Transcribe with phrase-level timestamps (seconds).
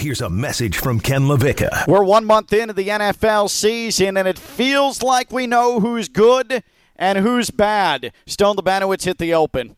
[0.00, 1.86] Here's a message from Ken LaVicka.
[1.86, 6.64] We're one month into the NFL season, and it feels like we know who's good
[6.96, 8.10] and who's bad.
[8.24, 9.76] Stone Labanowitz hit the open.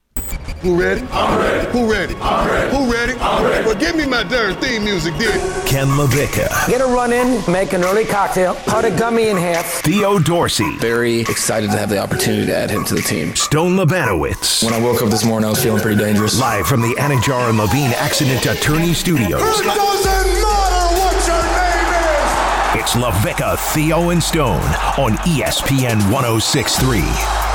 [0.62, 1.04] Who ready?
[1.10, 1.68] I'm ready.
[1.72, 2.14] Who ready?
[2.20, 2.76] I'm ready.
[2.76, 3.12] Who ready?
[3.18, 3.66] I'm ready.
[3.66, 5.66] Well, give me my darn theme music, then.
[5.66, 6.68] Ken LaVicka.
[6.68, 9.66] Get a run in, make an early cocktail, cut a gummy in half.
[9.82, 10.76] Theo Dorsey.
[10.76, 13.34] Very excited to have the opportunity to add him to the team.
[13.34, 14.62] Stone Labanowitz.
[14.62, 16.38] When I woke up this morning, I was feeling pretty dangerous.
[16.38, 19.40] Live from the Anidjar and Levine Accident Attorney Studios.
[19.40, 22.80] It doesn't matter what your name is.
[22.80, 24.62] It's LaVicka, Theo, and Stone
[24.96, 27.51] on ESPN 1063.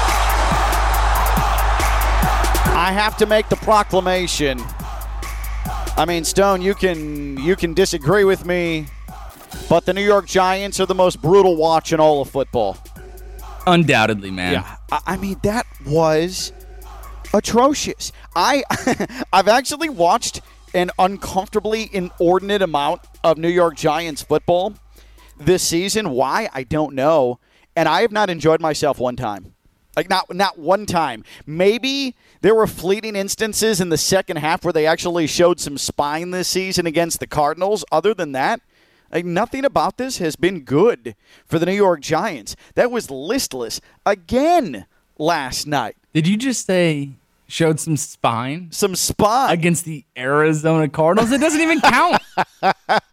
[2.88, 4.64] I have to make the proclamation.
[5.98, 8.86] I mean, Stone, you can you can disagree with me,
[9.68, 12.78] but the New York Giants are the most brutal watch in all of football.
[13.66, 14.54] Undoubtedly, man.
[14.54, 16.54] Yeah, I, I mean that was
[17.34, 18.14] atrocious.
[18.38, 18.64] I
[19.34, 20.40] I've actually watched
[20.73, 24.76] an uncomfortably inordinate amount of New York Giants football
[25.38, 26.12] this season.
[26.12, 27.42] Why I don't know,
[27.75, 29.56] and I have not enjoyed myself one time.
[29.97, 31.25] Like not not one time.
[31.45, 36.32] Maybe there were fleeting instances in the second half where they actually showed some spine
[36.32, 37.84] this season against the Cardinals.
[37.92, 38.62] Other than that,
[39.12, 41.16] like nothing about this has been good
[41.46, 42.56] for the New York Giants.
[42.76, 44.86] That was listless again
[45.18, 45.96] last night.
[46.14, 47.12] Did you just say
[47.48, 49.52] showed some spine Some spine.
[49.52, 51.32] against the Arizona Cardinals?
[51.32, 52.22] It doesn't even count.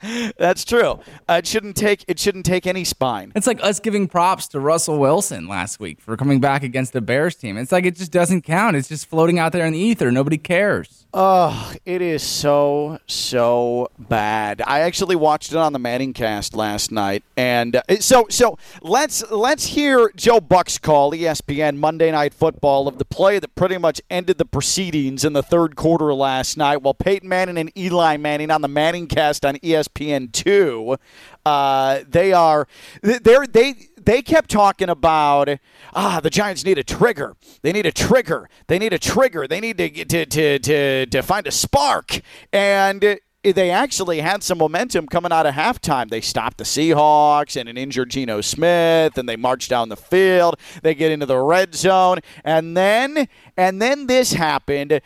[0.37, 1.01] That's true.
[1.29, 3.33] Uh, it shouldn't take it shouldn't take any spine.
[3.35, 7.01] It's like us giving props to Russell Wilson last week for coming back against the
[7.01, 7.57] Bears team.
[7.57, 8.77] It's like it just doesn't count.
[8.77, 10.11] It's just floating out there in the ether.
[10.11, 11.07] Nobody cares.
[11.17, 14.61] Oh, it is so so bad.
[14.67, 19.31] I actually watched it on the Manning cast last night, and uh, so so let's
[19.31, 24.01] let's hear Joe Buck's call, ESPN Monday Night Football, of the play that pretty much
[24.11, 28.51] ended the proceedings in the third quarter last night, while Peyton Manning and Eli Manning
[28.51, 30.97] on the Manning cast on E ESPN two,
[31.45, 32.67] uh, they are
[33.03, 35.49] they're they they kept talking about
[35.95, 37.37] ah the Giants need a trigger.
[37.63, 38.49] They need a trigger.
[38.67, 39.47] They need a trigger.
[39.47, 42.21] They need to to to to, to find a spark
[42.53, 43.19] and.
[43.45, 46.09] They actually had some momentum coming out of halftime.
[46.09, 50.59] They stopped the Seahawks and an injured Geno Smith, and they marched down the field.
[50.83, 54.99] They get into the red zone, and then and then this happened.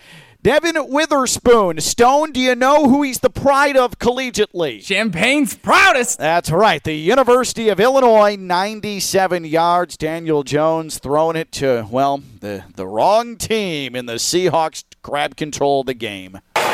[0.49, 2.33] Devon Witherspoon, Stone.
[2.33, 4.83] Do you know who he's the pride of collegiately?
[4.83, 6.17] Champaign's proudest.
[6.17, 6.83] That's right.
[6.83, 9.99] The University of Illinois, 97 yards.
[9.99, 15.81] Daniel Jones throwing it to, well, the, the wrong team, and the Seahawks grab control
[15.81, 16.41] of the game.
[16.57, 16.65] This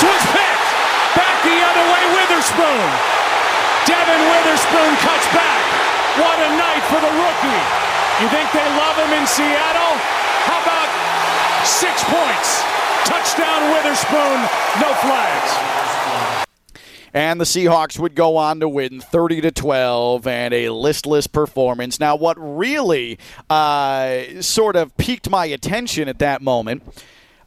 [0.00, 0.68] one's picked.
[1.20, 2.88] Back the other way, Witherspoon.
[3.84, 5.60] Devon Witherspoon cuts back.
[6.16, 7.60] What a night for the rookie.
[8.24, 10.11] You think they love him in Seattle?
[11.64, 12.62] Six points?
[13.04, 14.40] Touchdown Witherspoon,
[14.80, 16.46] no flags.
[17.14, 22.00] And the Seahawks would go on to win 30 to 12 and a listless performance.
[22.00, 23.18] Now, what really
[23.50, 26.82] uh, sort of piqued my attention at that moment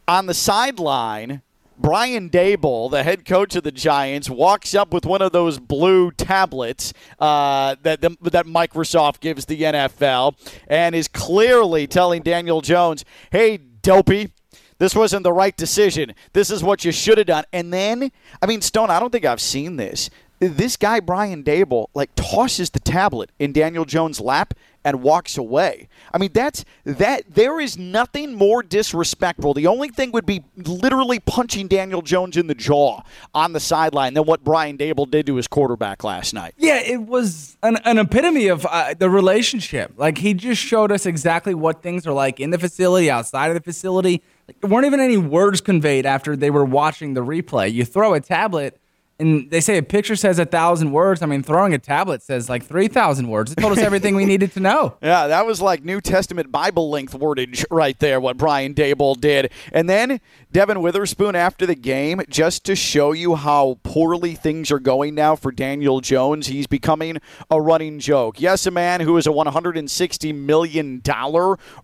[0.06, 1.42] on the sideline,
[1.78, 6.10] Brian Daboll, the head coach of the Giants, walks up with one of those blue
[6.12, 10.36] tablets uh, that the, that Microsoft gives the NFL,
[10.68, 14.32] and is clearly telling Daniel Jones, "Hey, dopey."
[14.78, 16.14] This wasn't the right decision.
[16.34, 17.44] This is what you should have done.
[17.52, 20.10] And then, I mean, Stone, I don't think I've seen this.
[20.38, 24.52] This guy, Brian Daboll, like tosses the tablet in Daniel Jones' lap
[24.86, 25.88] and walks away.
[26.14, 27.24] I mean, that's that.
[27.34, 29.52] There is nothing more disrespectful.
[29.52, 33.02] The only thing would be literally punching Daniel Jones in the jaw
[33.34, 36.54] on the sideline than what Brian Daboll did to his quarterback last night.
[36.56, 39.94] Yeah, it was an, an epitome of uh, the relationship.
[39.96, 43.54] Like he just showed us exactly what things are like in the facility, outside of
[43.54, 44.22] the facility.
[44.46, 47.72] Like, there weren't even any words conveyed after they were watching the replay.
[47.72, 48.78] You throw a tablet,
[49.18, 51.22] and they say a picture says a thousand words.
[51.22, 53.52] I mean, throwing a tablet says like three thousand words.
[53.52, 54.96] It told us everything we needed to know.
[55.06, 59.52] Yeah, that was like New Testament Bible length wordage right there, what Brian Daboll did.
[59.72, 60.20] And then
[60.56, 65.36] Devon Witherspoon after the game, just to show you how poorly things are going now
[65.36, 67.18] for Daniel Jones, he's becoming
[67.50, 68.40] a running joke.
[68.40, 71.02] Yes, a man who is a $160 million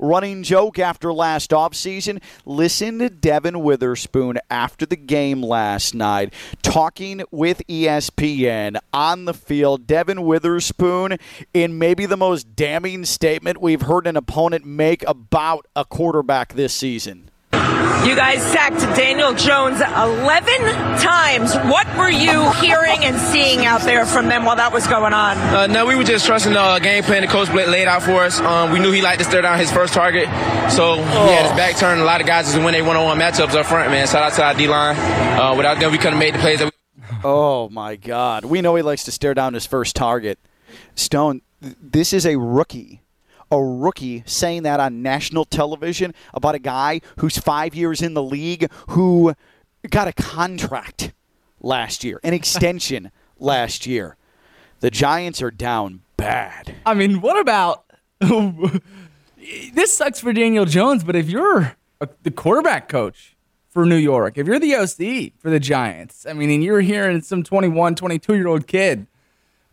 [0.01, 2.23] running joke after last offseason.
[2.47, 6.33] Listen to Devon Witherspoon after the game last night,
[6.63, 9.87] talking with ESPN on the field.
[9.87, 11.19] Devon Witherspoon
[11.53, 16.73] in maybe the most damning statement we've heard an opponent make about a quarterback this
[16.73, 17.29] season.
[18.09, 20.45] You guys sacked Daniel Jones 11
[20.99, 21.55] times.
[21.71, 25.37] What were you hearing and seeing out there from them while that was going on?
[25.37, 28.25] Uh, no, we were just trusting the uh, game plan the coach laid out for
[28.25, 28.41] us.
[28.41, 30.25] Um, we knew he liked to stare down his first target,
[30.71, 32.01] so he had his back turned.
[32.01, 34.07] A lot of guys is win they one-on-one matchups up front, man.
[34.09, 34.97] Shout out to our D-line.
[35.39, 38.45] Uh, without them, we couldn't have made the plays that we Oh my God!
[38.45, 40.41] We know he likes to stare down his first target.
[40.97, 43.01] Stone, th- this is a rookie,
[43.53, 48.23] a rookie saying that on national television about a guy who's five years in the
[48.23, 49.35] league who
[49.91, 51.13] got a contract
[51.61, 54.17] last year, an extension last year.
[54.81, 56.75] The Giants are down bad.
[56.85, 57.85] I mean, what about
[58.21, 59.95] this?
[59.97, 63.37] Sucks for Daniel Jones, but if you're a, the quarterback coach
[63.69, 67.21] for New York, if you're the OC for the Giants, I mean, and you're hearing
[67.21, 69.07] some 21, 22 year old kid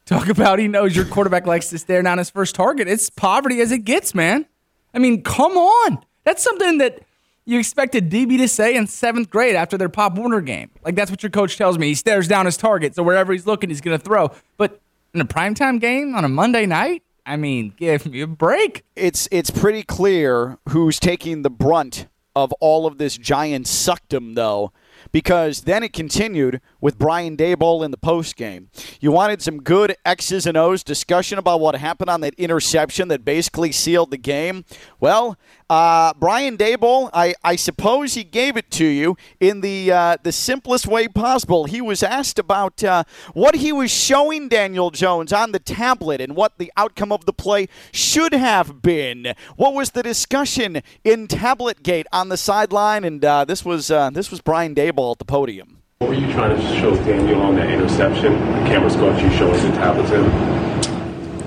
[0.10, 3.62] talk about he knows your quarterback likes to stare down his first target, it's poverty
[3.62, 4.46] as it gets, man.
[4.94, 6.04] I mean, come on.
[6.24, 7.02] That's something that
[7.46, 10.72] you expect a DB to say in seventh grade after their Pop Warner game.
[10.84, 11.88] Like, that's what your coach tells me.
[11.88, 14.32] He stares down his target, so wherever he's looking, he's going to throw.
[14.58, 14.82] But
[15.14, 18.84] in a primetime game on a Monday night, I mean, give me a break.
[18.96, 24.72] It's it's pretty clear who's taking the brunt of all of this giant suckdom, though,
[25.12, 28.70] because then it continued with Brian Daboll in the post game.
[29.00, 33.26] You wanted some good X's and O's discussion about what happened on that interception that
[33.26, 34.66] basically sealed the game.
[35.00, 35.38] Well,
[35.70, 40.31] uh, Brian Daboll, I, I suppose he gave it to you in the uh, the
[40.31, 41.66] simplest way possible.
[41.66, 43.04] He was asked about uh,
[43.34, 47.34] what he was showing Daniel Jones on the tablet and what the outcome of the
[47.34, 49.34] play should have been.
[49.58, 53.04] What was the discussion in Tablet Gate on the sideline?
[53.04, 55.79] And uh, this was uh, this was Brian Daboll at the podium.
[56.00, 58.31] What were you trying to show Daniel on that interception?
[58.31, 60.24] The camera caught you showing the tablets in.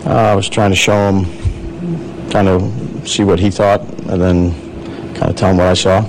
[0.06, 4.52] Uh, I was trying to show him, kind of see what he thought, and then
[5.14, 6.02] kind of tell him what I saw.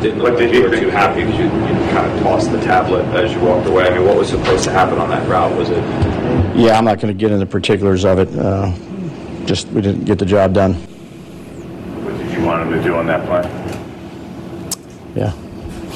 [0.00, 3.04] Didn't look like you were too happy because you, you kind of tossed the tablet
[3.08, 3.88] as you walked away.
[3.88, 5.54] I mean, what was supposed to happen on that route?
[5.54, 5.84] Was it?
[6.56, 8.34] Yeah, I'm not going to get into particulars of it.
[8.38, 8.72] Uh,
[9.44, 10.72] just we didn't get the job done.
[12.06, 13.42] What did you want him to do on that play?
[15.14, 15.43] Yeah.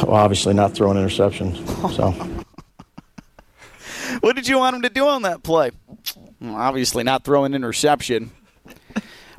[0.02, 1.56] Well, obviously not throwing interceptions.
[1.94, 2.12] So
[4.20, 5.70] What did you want him to do on that play?
[6.40, 8.30] Well, obviously, not throwing interception.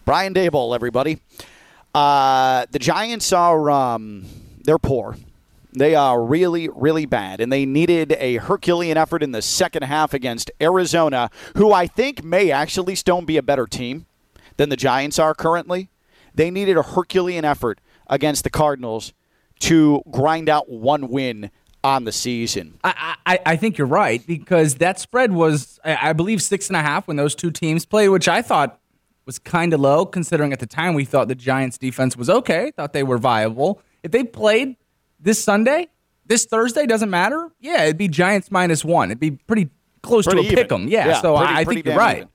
[0.06, 1.20] Brian Daboll, everybody.
[1.94, 4.26] Uh, the Giants are um,
[4.64, 5.16] they're poor.
[5.74, 10.14] They are really, really bad, and they needed a Herculean effort in the second half
[10.14, 14.06] against Arizona, who I think may actually Stone be a better team
[14.58, 15.90] than the Giants are currently.
[16.34, 19.14] They needed a Herculean effort against the Cardinals
[19.62, 21.52] to grind out one win
[21.84, 22.78] on the season.
[22.84, 26.76] I, I, I think you're right because that spread was, I, I believe, six and
[26.76, 28.80] a half when those two teams played, which I thought
[29.26, 32.72] was kind of low considering at the time we thought the Giants' defense was okay,
[32.76, 33.82] thought they were viable.
[34.04, 34.76] If they played
[35.20, 35.88] this Sunday,
[36.26, 37.50] this Thursday, doesn't matter.
[37.60, 39.10] Yeah, it'd be Giants minus one.
[39.10, 39.70] It'd be pretty
[40.02, 40.64] close Pretty to a even.
[40.64, 40.88] pick 'em.
[40.88, 42.28] Yeah, so pretty- I, I pretty think you're right.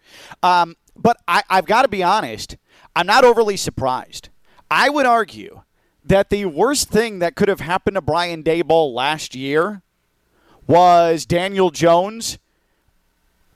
[0.42, 2.56] Um, but I, I've got to be honest.
[2.96, 4.28] I'm not overly surprised.
[4.70, 5.62] I would argue
[6.04, 9.82] that the worst thing that could have happened to Brian Daboll last year
[10.66, 12.38] was Daniel Jones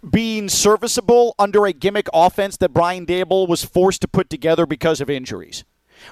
[0.09, 5.00] being serviceable under a gimmick offense that Brian Daboll was forced to put together because
[5.00, 5.65] of injuries.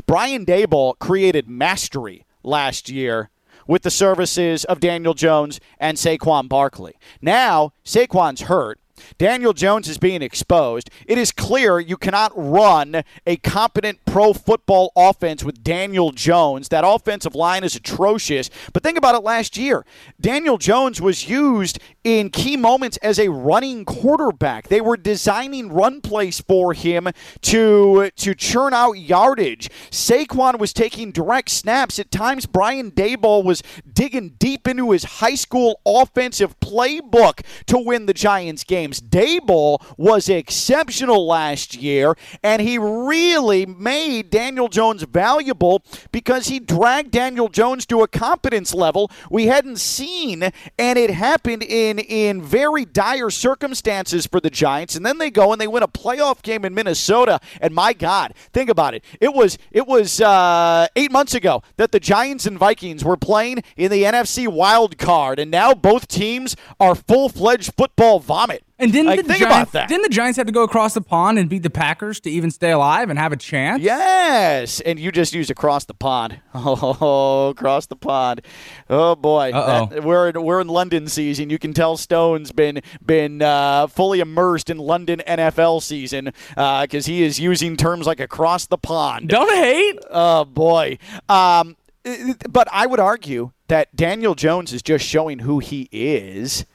[0.07, 3.31] Brian Daboll created mastery last year
[3.67, 6.95] with the services of Daniel Jones and Saquon Barkley.
[7.21, 8.81] Now, Saquon's hurt.
[9.19, 10.91] Daniel Jones is being exposed.
[11.07, 16.69] It is clear you cannot run a competent pro football offense with Daniel Jones.
[16.69, 18.51] That offensive line is atrocious.
[18.73, 19.85] But think about it last year.
[20.21, 24.69] Daniel Jones was used in key moments as a running quarterback.
[24.69, 27.09] They were designing run plays for him
[27.43, 29.69] to to churn out yardage.
[29.91, 31.99] Saquon was taking direct snaps.
[31.99, 33.63] At times, Brian Daboll was
[33.93, 39.01] digging deep into his high school offensive playbook to win the Giants games.
[39.01, 47.11] Daboll was exceptional last year, and he really made Daniel Jones valuable because he dragged
[47.11, 52.85] Daniel Jones to a competence level we hadn't seen, and it happened in in very
[52.85, 54.95] dire circumstances for the Giants.
[54.95, 57.41] And then they go and they win a playoff game in Minnesota.
[57.61, 59.05] And my God, think about it.
[59.21, 63.63] It was it was uh, eight months ago that the Giants and Vikings were playing
[63.77, 68.63] in the NFC wild card, and now both teams are full fledged football vomit.
[68.79, 69.89] And didn't Like, the Giants, about that.
[69.89, 72.51] Didn't the Giants have to go across the pond and beat the Packers to even
[72.51, 73.83] stay alive and have a chance?
[73.83, 76.41] Yes, and you just used across the pond.
[76.55, 78.43] Oh, across the pond.
[78.91, 81.49] Oh boy, That- we're in, we're in London season.
[81.49, 87.23] You can tell Stone's been been uh, fully immersed in London NFL season because he
[87.23, 89.29] is using terms like across the pond.
[89.31, 89.99] Don't hate.
[90.11, 90.99] Oh boy.
[91.31, 96.67] Um, uh, but I would argue that Daniel Jones is just showing who he is.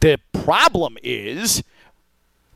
[0.00, 1.62] The problem is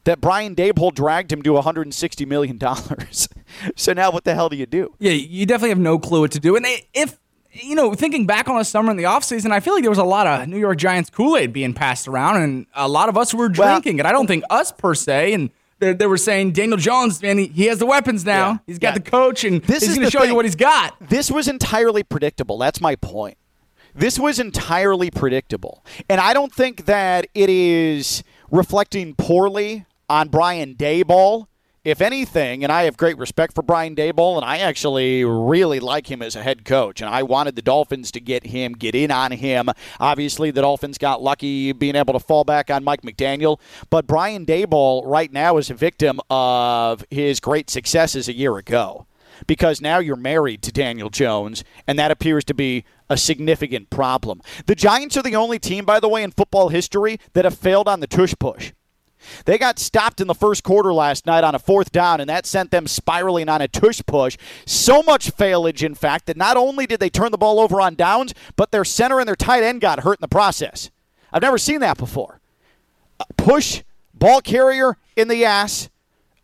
[0.05, 2.59] that Brian Daboll dragged him to $160 million.
[3.77, 4.95] so now what the hell do you do?
[4.99, 6.57] Yeah, you definitely have no clue what to do.
[6.57, 7.19] And if,
[7.53, 9.99] you know, thinking back on the summer and the offseason, I feel like there was
[9.99, 13.17] a lot of New York Giants Kool Aid being passed around, and a lot of
[13.17, 14.07] us were drinking it.
[14.07, 15.33] I don't think us per se.
[15.33, 18.51] And they, they were saying Daniel Jones, man, he, he has the weapons now.
[18.51, 18.57] Yeah.
[18.67, 18.99] He's got Yeah.
[18.99, 20.97] the coach, and This he's going to show you what he's got.
[21.01, 22.59] This was entirely predictable.
[22.59, 23.39] That's my point.
[23.95, 25.85] This was entirely predictable.
[26.09, 31.47] And I don't think that it is reflecting poorly on Brian Daboll.
[31.85, 36.11] If anything, and I have great respect for Brian Daboll, and I actually really like
[36.11, 39.11] him as a head coach, and I wanted the Dolphins to get him, get in
[39.11, 39.69] on him.
[40.01, 43.61] Obviously, the Dolphins got lucky being able to fall back on Mike McDaniel,
[43.91, 49.07] but Brian Daboll right now is a victim of his great successes a year ago
[49.47, 54.41] because now you're married to Daniel Jones, and that appears to be a significant problem.
[54.67, 57.89] The Giants are the only team, by the way, in football history that have failed
[57.89, 58.73] on the tush push.
[59.47, 62.47] They got stopped in the first quarter last night on a fourth down, and that
[62.47, 64.37] sent them spiraling on a tush push.
[64.67, 67.95] So much failage, in fact, that not only did they turn the ball over on
[67.95, 70.91] downs, but their center and their tight end got hurt in the process.
[71.33, 72.41] I've never seen that before.
[73.21, 73.83] A push,
[74.13, 75.89] ball carrier in the ass,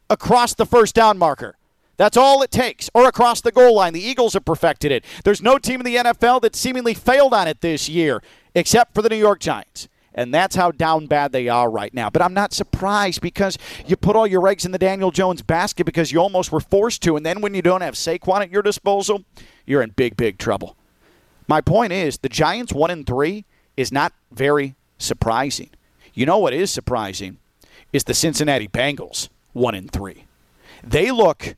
[0.09, 1.57] across the first down marker.
[2.01, 3.93] That's all it takes, or across the goal line.
[3.93, 5.05] The Eagles have perfected it.
[5.23, 8.23] There's no team in the NFL that seemingly failed on it this year,
[8.55, 9.87] except for the New York Giants.
[10.15, 12.09] And that's how down bad they are right now.
[12.09, 15.85] But I'm not surprised because you put all your eggs in the Daniel Jones basket
[15.85, 17.17] because you almost were forced to.
[17.17, 19.23] And then when you don't have Saquon at your disposal,
[19.67, 20.79] you're in big, big trouble.
[21.49, 23.45] My point is the Giants one and three
[23.77, 25.69] is not very surprising.
[26.15, 27.37] You know what is surprising
[27.93, 30.25] is the Cincinnati Bengals one and three.
[30.83, 31.57] They look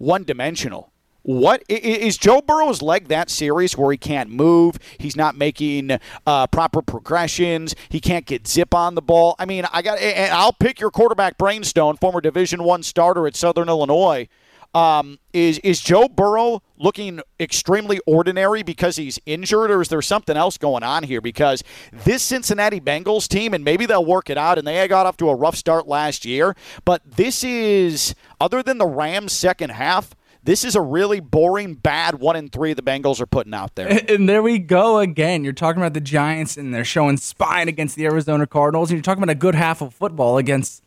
[0.00, 0.90] one dimensional.
[1.22, 4.78] What is Joe Burrow's leg that serious where he can't move?
[4.96, 7.74] He's not making uh, proper progressions.
[7.90, 9.36] He can't get zip on the ball.
[9.38, 9.98] I mean, I got.
[10.00, 14.28] I'll pick your quarterback, Brainstone, former Division One starter at Southern Illinois.
[14.72, 20.36] Um, is is Joe Burrow looking extremely ordinary because he's injured, or is there something
[20.36, 21.20] else going on here?
[21.20, 25.16] Because this Cincinnati Bengals team, and maybe they'll work it out, and they got off
[25.18, 30.14] to a rough start last year, but this is other than the Rams' second half.
[30.42, 33.88] This is a really boring, bad one and three the Bengals are putting out there.
[33.88, 35.44] And and there we go again.
[35.44, 39.02] You're talking about the Giants, and they're showing spine against the Arizona Cardinals, and you're
[39.02, 40.82] talking about a good half of football against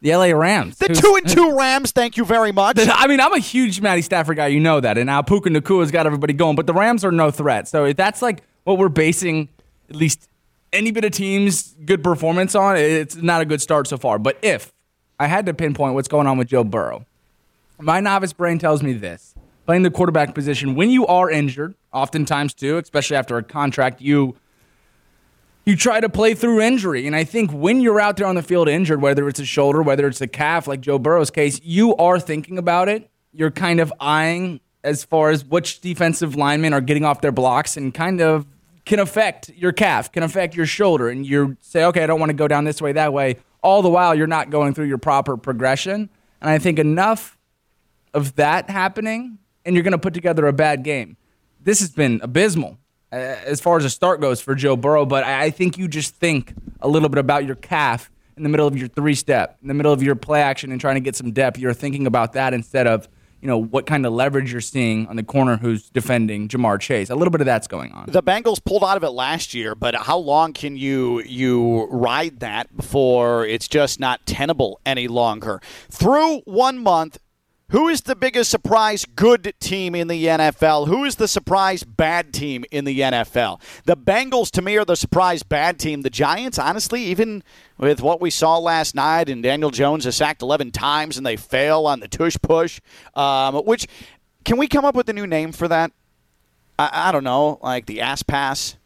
[0.00, 0.78] the LA Rams.
[0.78, 2.78] The two and two Rams, thank you very much.
[2.80, 4.48] I mean, I'm a huge Matty Stafford guy.
[4.48, 4.98] You know that.
[4.98, 7.68] And now Puka Nacua's got everybody going, but the Rams are no threat.
[7.68, 9.48] So if that's like what we're basing
[9.88, 10.28] at least
[10.72, 14.18] any bit of team's good performance on, it's not a good start so far.
[14.18, 14.72] But if
[15.18, 17.06] I had to pinpoint what's going on with Joe Burrow,
[17.78, 19.34] my novice brain tells me this.
[19.64, 24.36] Playing the quarterback position, when you are injured, oftentimes too, especially after a contract, you
[25.66, 27.08] you try to play through injury.
[27.08, 29.82] And I think when you're out there on the field injured, whether it's a shoulder,
[29.82, 33.10] whether it's a calf, like Joe Burrow's case, you are thinking about it.
[33.32, 37.76] You're kind of eyeing as far as which defensive linemen are getting off their blocks
[37.76, 38.46] and kind of
[38.84, 41.08] can affect your calf, can affect your shoulder.
[41.08, 43.36] And you say, okay, I don't want to go down this way, that way.
[43.60, 46.08] All the while, you're not going through your proper progression.
[46.40, 47.36] And I think enough
[48.14, 51.16] of that happening, and you're going to put together a bad game.
[51.60, 52.78] This has been abysmal
[53.16, 55.88] Uh, as far as a start goes for Joe Burrow, but I I think you
[55.88, 59.56] just think a little bit about your calf in the middle of your three step,
[59.62, 61.58] in the middle of your play action, and trying to get some depth.
[61.58, 63.08] You're thinking about that instead of
[63.40, 67.08] you know what kind of leverage you're seeing on the corner who's defending Ja'Marr Chase.
[67.08, 68.06] A little bit of that's going on.
[68.08, 72.40] The Bengals pulled out of it last year, but how long can you you ride
[72.40, 75.62] that before it's just not tenable any longer?
[75.90, 77.18] Through one month,
[77.70, 80.86] who is the biggest surprise good team in the NFL?
[80.86, 83.60] Who is the surprise bad team in the NFL?
[83.84, 86.02] The Bengals, to me, are the surprise bad team.
[86.02, 87.42] The Giants, honestly, even
[87.76, 91.34] with what we saw last night, and Daniel Jones has sacked 11 times and they
[91.36, 92.80] fail on the tush push,
[93.14, 93.88] um, which
[94.44, 95.90] can we come up with a new name for that?
[96.78, 98.76] I, I don't know, like the ass pass.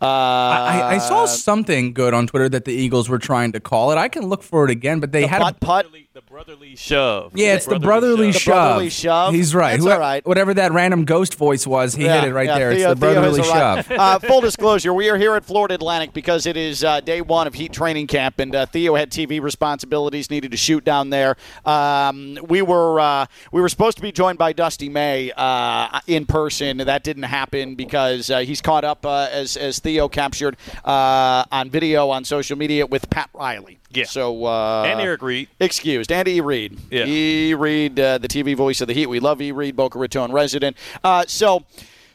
[0.00, 3.90] Uh, I, I saw something good on Twitter that the Eagles were trying to call
[3.90, 3.96] it.
[3.98, 5.86] I can look for it again, but they had a putt putt.
[6.14, 7.30] The brotherly shove.
[7.36, 8.52] Yeah, it's the brotherly, The shove.
[8.52, 9.32] brotherly shove.
[9.34, 9.72] He's right.
[9.72, 10.26] That's Whoever- all right.
[10.26, 12.74] Whatever that random ghost voice was, he Yeah, hit it right yeah, there.
[12.74, 13.88] Theo- it's the brotherly has arrived.
[13.88, 13.98] shove.
[13.98, 17.46] uh, full disclosure, we are here at Florida Atlantic because it is uh, day one
[17.46, 21.36] of Heat training camp, and uh, Theo had TV responsibilities, needed to shoot down there.
[21.64, 26.26] Um, we were uh, we were supposed to be joined by Dusty May uh, in
[26.26, 26.78] person.
[26.78, 31.70] That didn't happen because uh, he's caught up uh, as as Theo captured uh, on
[31.70, 33.78] video on social media with Pat Riley.
[33.90, 34.04] Yeah.
[34.04, 35.48] So uh, And Eric Reid.
[35.60, 36.12] Excused.
[36.12, 36.40] Andy E.
[36.42, 36.78] Reed.
[36.90, 37.06] Yeah.
[37.06, 37.54] E.
[37.54, 39.06] Reed, uh, the TV voice of the Heat.
[39.06, 39.50] We love E.
[39.50, 40.76] Reed, Boca Raton resident.
[41.02, 41.64] Uh, so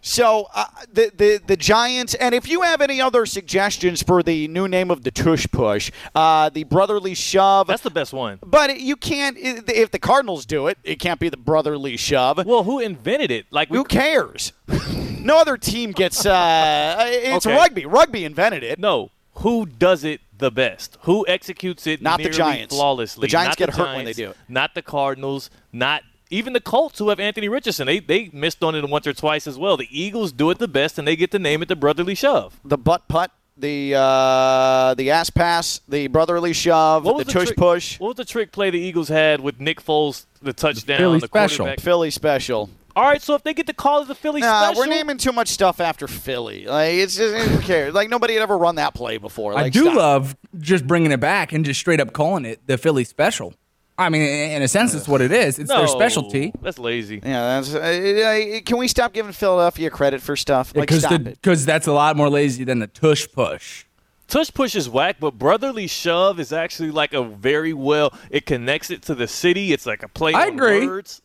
[0.02, 4.48] So uh, the, the the Giants, and if you have any other suggestions for the
[4.50, 7.66] new name of the tush push, uh, the brotherly shove.
[7.68, 8.38] That's the best one.
[8.46, 9.36] But you can't.
[9.40, 12.46] If the Cardinals do it, it can't be the brotherly shove.
[12.46, 13.46] Well, who invented it?
[13.50, 14.52] Like, who cares?
[15.24, 16.26] no other team gets.
[16.26, 17.56] Uh, it's Okay.
[17.56, 17.86] rugby.
[17.86, 18.80] Rugby invented it.
[18.80, 20.98] No, who does it the best?
[21.02, 22.76] Who executes it Not the Giants.
[22.76, 23.22] flawlessly?
[23.22, 24.38] The Giants Not get hurt when they do it.
[24.48, 25.50] Not the Cardinals.
[25.72, 27.86] Not even the Colts, who have Anthony Richardson.
[27.88, 29.78] They they missed on it once or twice as well.
[29.78, 32.60] The Eagles do it the best, and they get to name it the brotherly shove.
[32.66, 37.40] The butt putt, the uh, the ass pass, the brotherly shove, What was the, the
[37.40, 38.00] tush trick- push.
[38.00, 41.28] What was the trick play the Eagles had with Nick Foles, the touchdown, Philly the
[41.28, 41.66] special.
[41.66, 41.80] quarterback?
[41.84, 42.70] Philly special.
[42.96, 45.18] All right, so if they get to call it the Philly Nah, special, we're naming
[45.18, 46.66] too much stuff after Philly.
[46.68, 47.94] Like it's just who cares?
[47.94, 49.54] Like nobody had ever run that play before.
[49.54, 49.96] Like, I do stop.
[49.96, 53.54] love just bringing it back and just straight up calling it the Philly special.
[53.98, 55.60] I mean, in a sense, it's what it is.
[55.60, 56.52] It's their specialty.
[56.62, 57.20] That's lazy.
[57.24, 57.76] Yeah, that's.
[57.76, 60.76] Uh, uh, can we stop giving Philadelphia credit for stuff?
[60.76, 61.40] Like, Because stop it.
[61.42, 63.86] that's a lot more lazy than the tush push.
[64.28, 68.12] Tush push is whack, but brotherly shove is actually like a very well.
[68.32, 69.74] It connects it to the city.
[69.74, 70.88] It's like a play I on agree.
[70.88, 71.22] words.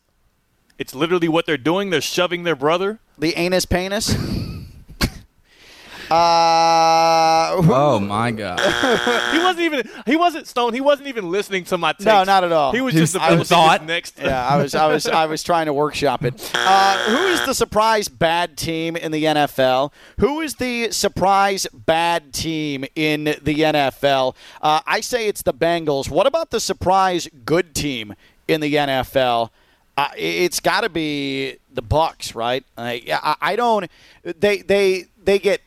[0.78, 1.90] It's literally what they're doing.
[1.90, 3.00] They're shoving their brother.
[3.18, 4.14] The anus penis.
[6.10, 8.60] uh, Oh my god!
[9.32, 9.88] he wasn't even.
[10.06, 10.72] He wasn't Stone.
[10.74, 11.92] He wasn't even listening to my.
[11.92, 12.04] Takes.
[12.04, 12.72] No, not at all.
[12.72, 13.84] He was His- just I thought.
[13.84, 14.18] next.
[14.18, 16.50] yeah, I was, I was, I was trying to workshop it.
[16.54, 19.92] Uh, who is the surprise bad team in the NFL?
[20.20, 24.34] Who is the surprise bad team in the NFL?
[24.62, 26.08] Uh, I say it's the Bengals.
[26.10, 28.14] What about the surprise good team
[28.46, 29.50] in the NFL?
[29.98, 32.64] Uh, it's got to be the Bucks, right?
[32.76, 33.90] Like, I, I don't.
[34.22, 35.60] They they they get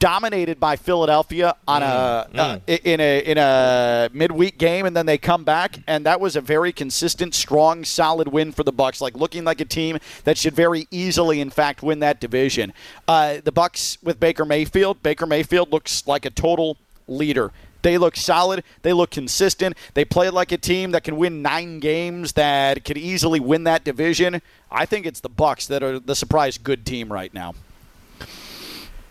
[0.00, 5.16] dominated by Philadelphia on a uh, in a in a midweek game, and then they
[5.16, 9.00] come back, and that was a very consistent, strong, solid win for the Bucks.
[9.00, 12.72] Like looking like a team that should very easily, in fact, win that division.
[13.06, 15.04] Uh, the Bucks with Baker Mayfield.
[15.04, 17.52] Baker Mayfield looks like a total leader.
[17.86, 18.64] They look solid.
[18.82, 19.76] They look consistent.
[19.94, 23.84] They play like a team that can win nine games that could easily win that
[23.84, 24.42] division.
[24.72, 27.54] I think it's the Bucks that are the surprise good team right now.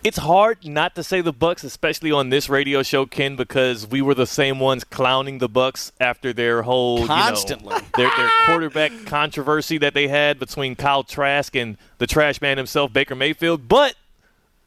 [0.04, 4.02] It's hard not to say the Bucks, especially on this radio show, Ken, because we
[4.02, 7.78] were the same ones clowning the Bucks after their whole you know, Constantly.
[7.96, 12.92] their, their quarterback controversy that they had between Kyle Trask and the trash man himself,
[12.92, 13.70] Baker Mayfield.
[13.70, 13.96] But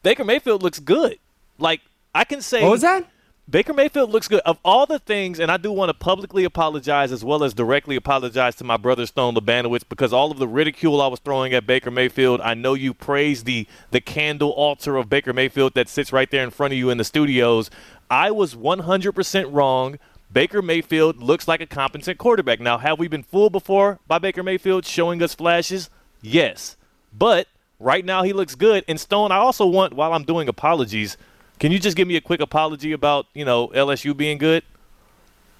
[0.01, 1.19] Baker Mayfield looks good.
[1.59, 1.81] Like
[2.15, 3.07] I can say, What was that?
[3.49, 4.41] Baker Mayfield looks good.
[4.41, 7.95] Of all the things, and I do want to publicly apologize as well as directly
[7.95, 11.65] apologize to my brother Stone Labanowitz because all of the ridicule I was throwing at
[11.65, 16.13] Baker Mayfield, I know you praise the the candle altar of Baker Mayfield that sits
[16.13, 17.71] right there in front of you in the studios.
[18.11, 19.97] I was 100% wrong.
[20.31, 22.59] Baker Mayfield looks like a competent quarterback.
[22.59, 25.89] Now, have we been fooled before by Baker Mayfield showing us flashes?
[26.21, 26.77] Yes.
[27.11, 27.47] But
[27.79, 28.83] right now he looks good.
[28.87, 31.17] And Stone, I also want, while I'm doing apologies,
[31.59, 34.63] can you just give me a quick apology about, you know, LSU being good?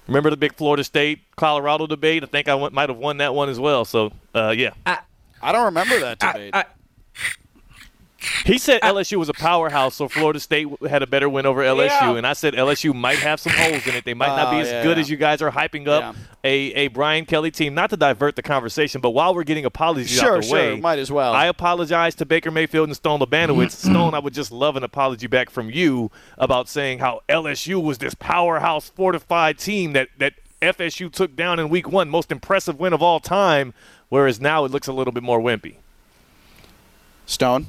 [0.06, 2.24] Remember the big Florida State Colorado debate?
[2.24, 3.84] I think I went, might have won that one as well.
[3.84, 4.70] So, uh, yeah.
[5.42, 6.54] I don't remember that debate.
[8.44, 11.86] He said LSU was a powerhouse, so Florida State had a better win over LSU,
[11.88, 12.16] Yeah.
[12.16, 14.04] and I said LSU might have some holes in it.
[14.04, 15.00] They might not be Oh, as yeah, good yeah.
[15.00, 17.72] as you guys are hyping up a, a Brian Kelly team.
[17.74, 20.80] Not to divert the conversation, but while we're getting apologies Sure, out the sure, way,
[20.80, 21.32] might as well.
[21.32, 23.70] I apologize to Baker Mayfield and Stone Labanowitz.
[23.90, 27.98] Stone, I would just love an apology back from you about saying how LSU was
[27.98, 32.92] this powerhouse, fortified team that that FSU took down in Week One, most impressive win
[32.92, 33.72] of all time.
[34.10, 35.76] Whereas now it looks a little bit more wimpy.
[37.24, 37.68] Stone.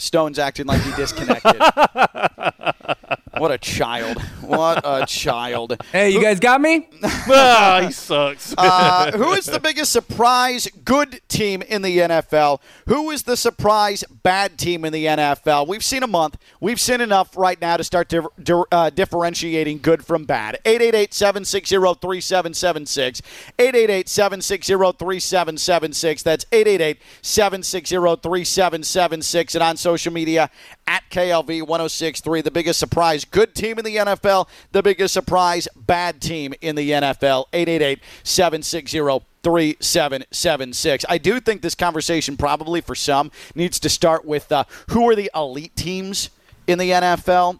[0.00, 1.56] Stone's acting like he disconnected.
[3.40, 4.20] what a child.
[4.42, 5.82] What a child.
[5.92, 6.86] Hey, you guys got me?
[7.02, 8.54] ah, he sucks.
[8.58, 12.60] Uh, who is the biggest surprise good team in the NFL?
[12.86, 15.66] Who is the surprise bad team in the NFL?
[15.66, 16.36] We've seen a month.
[16.60, 20.58] We've seen enough right now to start di- di- uh, differentiating good from bad.
[20.66, 23.22] 888 760 3776.
[23.58, 26.22] 888 760 3776.
[26.22, 29.54] That's 888 760 3776.
[29.54, 30.50] And on social media
[30.86, 32.42] at KLV 1063.
[32.42, 36.90] The biggest surprise good team in the NFL, the biggest surprise bad team in the
[36.90, 37.46] NFL.
[37.52, 38.98] 888 760
[39.42, 41.04] 3776.
[41.08, 45.14] I do think this conversation, probably for some, needs to start with uh, who are
[45.14, 46.30] the elite teams
[46.66, 47.54] in the NFL.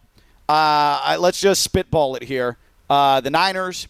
[0.49, 0.53] Uh,
[1.03, 2.57] I- let's just spitball it here.
[2.89, 3.87] Uh, the Niners,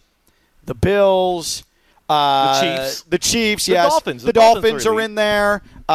[0.63, 1.63] the Bills,
[2.07, 3.01] uh, The Chiefs.
[3.03, 4.21] the Chiefs, The yes, Dolphins.
[4.21, 5.61] The, The Dolphins, Dolphins are are in there.
[5.89, 5.93] Uh,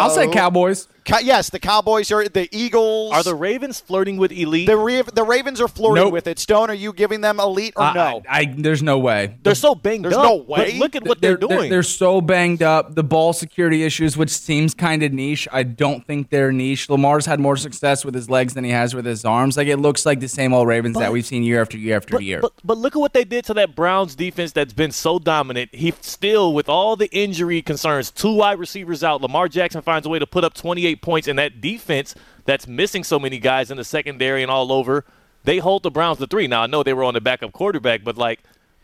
[0.00, 0.88] I'll say Cowboys.
[1.08, 3.12] Co- yes, the Cowboys are the Eagles.
[3.12, 4.66] Are the Ravens flirting with elite?
[4.66, 6.12] the Ra- the Ravens are flirting Nope.
[6.12, 6.38] with it.
[6.38, 8.22] Stone, are you giving them elite or I- no?
[8.28, 9.36] I, I- there's no way.
[9.42, 10.12] they're so banged up.
[10.12, 10.24] There's up.
[10.24, 10.78] no but way.
[10.78, 11.70] look at what they're, doing.
[11.70, 12.94] They're, so banged up.
[12.94, 15.48] The ball security issues, which seems kind of niche.
[15.50, 16.90] I don't think they're niche.
[16.90, 19.56] Lamar's had more success with his legs than he has with his arms.
[19.56, 22.16] Like it looks like the same old Ravens that we've seen year after year after
[22.16, 22.40] but, year.
[22.42, 25.74] but but look at what they did to that Browns defense that's been so dominant.
[25.74, 29.22] He still, with all the injury concerns, two wide receivers out.
[29.22, 33.04] Lamar Jackson finds a way to put up 28 points, and that defense that's missing
[33.04, 35.04] so many guys in the secondary and all over,
[35.44, 36.46] they hold the Browns to three.
[36.46, 38.40] Now I know they were on the backup quarterback, but like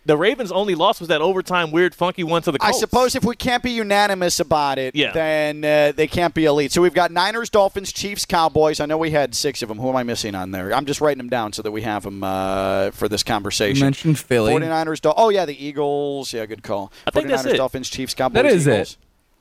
[0.07, 2.77] the Ravens' only loss was that overtime weird funky one to the Colts.
[2.77, 5.13] I suppose if we can't be unanimous about it, Yeah.
[5.13, 6.73] then uh, they can't be elite.
[6.73, 8.81] So we've got Niners, Dolphins, Chiefs, Cowboys.
[8.81, 9.79] I know we had six of them.
[9.79, 10.75] Who am I missing on there?
[10.75, 13.77] I'm just writing them down so that we have them uh, for this conversation.
[13.77, 14.11] you conversation.
[14.11, 14.53] mentioned Philly.
[14.53, 16.35] 49ers, Dol- oh yeah, the Eagles.
[16.35, 16.93] Yeah, good call.
[17.07, 17.57] I think 49ers, that's it.
[17.57, 18.35] Dolphins, Chiefs, Cowboys.
[18.35, 18.93] That is Eagles.
[18.93, 18.97] it.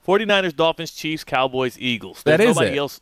[0.06, 2.22] 49ers, Dolphins, Chiefs, Cowboys, Eagles.
[2.24, 2.78] That There's is nobody it.
[2.78, 3.00] else.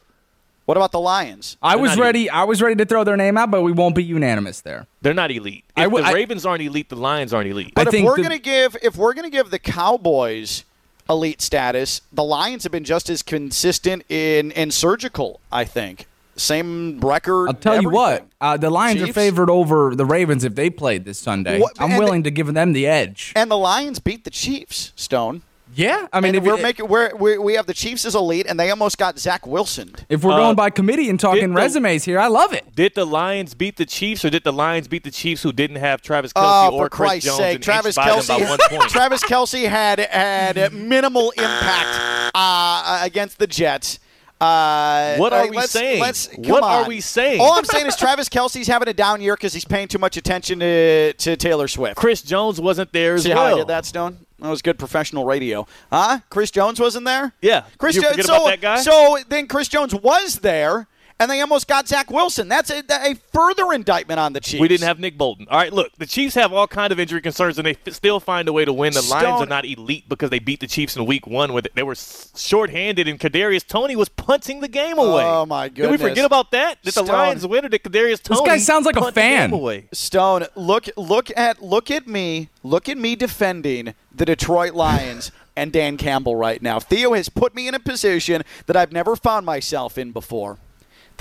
[0.65, 1.57] What about the Lions?
[1.61, 2.31] I They're was not ready.
[2.31, 4.87] I was ready to throw their name out, but we won't be unanimous there.
[5.03, 5.65] They're not elite.
[5.77, 7.73] I If would- the I- Ravens aren't elite, the Lions aren't elite.
[7.75, 10.65] But I if think we're the- gonna give if we're gonna give the Cowboys
[11.11, 15.41] elite status, the Lions have been just as consistent in in surgical.
[15.51, 17.49] I think same record.
[17.49, 21.05] I'll tell you what, uh, the Lions are favored over the Ravens if they played
[21.05, 21.59] this Sunday.
[21.61, 23.33] What- I'm and willing to give them the edge.
[23.35, 24.93] And the Lions beat the Chiefs.
[24.95, 25.43] Stone.
[25.75, 28.15] Yeah, I mean, and if we're you- making we're, we we have the Chiefs as
[28.15, 29.95] elite, and they almost got Zach Wilson.
[30.09, 32.75] If we're Uh, going by committee and talking did the- resumes here, I love it.
[32.75, 35.77] Did the Lions beat the Chiefs, or did the Lions beat the Chiefs who didn't
[35.77, 38.29] have Travis Oh, Kelce or for Chris Christ's Jones sake, Travis edged by them Kelce!
[38.41, 38.91] by one point?
[38.91, 43.99] Travis Kelce had had minimal impact uh, against the Jets.
[44.43, 46.01] Uh, What are we let's- saying?
[46.01, 46.89] let's- come What are on.
[46.89, 47.41] we saying?
[47.41, 50.17] All I'm saying is Travis Kelce's having a down year because he's paying too much
[50.17, 51.97] attention to, to Taylor Swift.
[51.97, 53.39] Chris Jones wasn't there as See well.
[53.39, 54.19] how I did that, Stone?
[54.41, 55.67] That was good professional radio.
[55.93, 56.19] Huh?
[56.29, 57.33] Chris Jones wasn't there?
[57.41, 57.63] Yeah.
[57.79, 58.27] Chris Jones.
[58.27, 58.77] So, about that guy?
[58.81, 60.89] So then Chris Jones was there,
[61.23, 62.49] and they almost got Zach Wilson.
[62.49, 64.61] That's a, a further indictment on the Chiefs.
[64.61, 65.47] we didn't have Nick Bolton.
[65.49, 68.19] All right, look, the Chiefs have all kind of injury concerns, and they f- still
[68.19, 68.93] find a way to win.
[68.93, 71.53] The Lions are not elite because they beat the Chiefs in Week One.
[71.53, 71.75] With it.
[71.77, 75.25] They were s- shorthanded, and Kadarius Toney was punting the game oh, away.
[75.25, 75.93] Oh, my goodness!
[75.93, 76.83] Did we forget about that?
[76.83, 77.09] Did the Stone.
[77.09, 78.41] Lions win, or did Kadarius Toney?
[78.41, 79.53] This guy sounds like a fan.
[79.93, 85.73] Stone, look look at look at me, look at me defending the Detroit Lions and
[85.73, 86.81] Dan Campbell right now.
[86.81, 90.59] Theo has put me in a position that I've never found myself in before.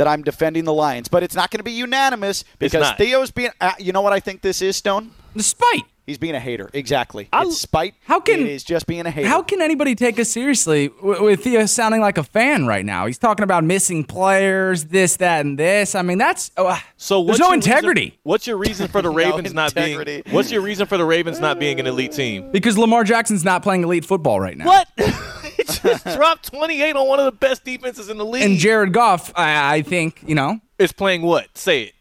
[0.01, 2.91] That I'm defending the Lions, but it's not going to be unanimous because.
[2.97, 3.51] Theo's being.
[3.61, 5.11] Uh, you know what I think this is, Stone?
[5.35, 5.83] The spite.
[6.07, 6.71] He's being a hater.
[6.73, 7.29] Exactly.
[7.31, 7.93] I- it's spite.
[8.07, 9.29] How can- it is just being a hater?
[9.29, 13.05] How can anybody take us seriously w- with Theo sounding like a fan right now?
[13.05, 15.93] He's talking about missing players, this, that, and this.
[15.93, 19.09] I mean, that's uh, So there's no your reason- integrity what's your reason for the
[19.11, 20.23] No Ravens not being?
[20.31, 22.49] What's your reason for the Ravens not being an elite team?
[22.51, 24.65] because Lamar Jackson's not playing elite football right now.
[24.65, 24.87] What?
[25.67, 28.43] he just dropped 28 on one of the best defenses in the league.
[28.43, 31.57] And Jared Goff, I, I think you know, is playing what?
[31.57, 31.93] Say it.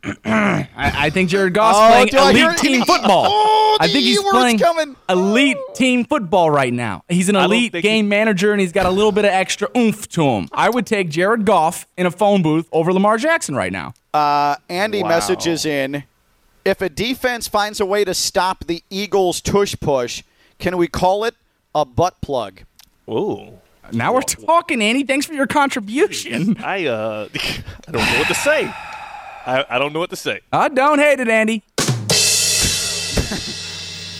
[0.24, 3.26] I, I think Jared Goff's Oh, playing do hear elite team football.
[3.70, 4.96] Oh, I think he's E-word's playing coming.
[5.08, 7.04] elite team football right now.
[7.08, 10.08] He's an elite think game manager, and he's got a little bit of extra oomph
[10.10, 10.48] to him.
[10.52, 13.92] I would take Jared Goff in a phone booth over Lamar Jackson right now.
[14.14, 15.10] Uh, Andy Wow.
[15.10, 16.02] messages in
[16.64, 20.22] if a defense finds a way to stop the Eagles' tush push,
[20.58, 21.34] can we call it
[21.74, 22.62] a butt plug?
[23.08, 23.58] Ooh.
[23.92, 25.02] Now we're talking, Andy.
[25.02, 26.56] Thanks for your contribution.
[26.62, 28.64] I uh, I don't know what to say.
[29.46, 30.40] I, I don't know what to say.
[30.52, 31.62] I don't hate it, Andy.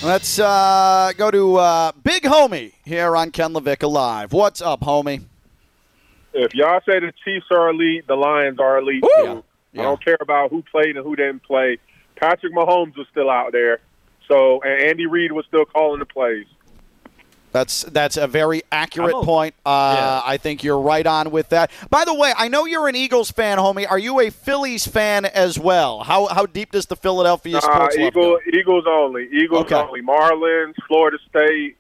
[0.03, 4.33] Let's uh, go to uh, Big Homie here on Ken LaVicka Live.
[4.33, 5.24] What's up, homie?
[6.33, 9.24] If y'all say the Chiefs are elite, the Lions are elite Woo!
[9.24, 9.44] too.
[9.72, 9.81] Yeah.
[9.81, 11.79] I don't care about who played and who didn't play.
[12.16, 13.81] Patrick Mahomes was still out there,
[14.29, 16.46] so and Andy Reid was still calling the plays.
[17.53, 19.55] That's that's a very accurate a- point.
[19.65, 20.23] Uh, Yeah.
[20.25, 21.71] I think you're right on with that.
[21.91, 23.87] By the way, I know you're an Eagles fan, homie.
[23.91, 26.01] Are you a Phillies fan as well?
[26.05, 28.41] How how deep does the Philadelphia Uh, sports love Eagle, go?
[28.59, 29.29] Eagles only.
[29.33, 29.75] Eagles Okay.
[29.77, 30.03] only.
[30.03, 31.77] Marlins, Florida State,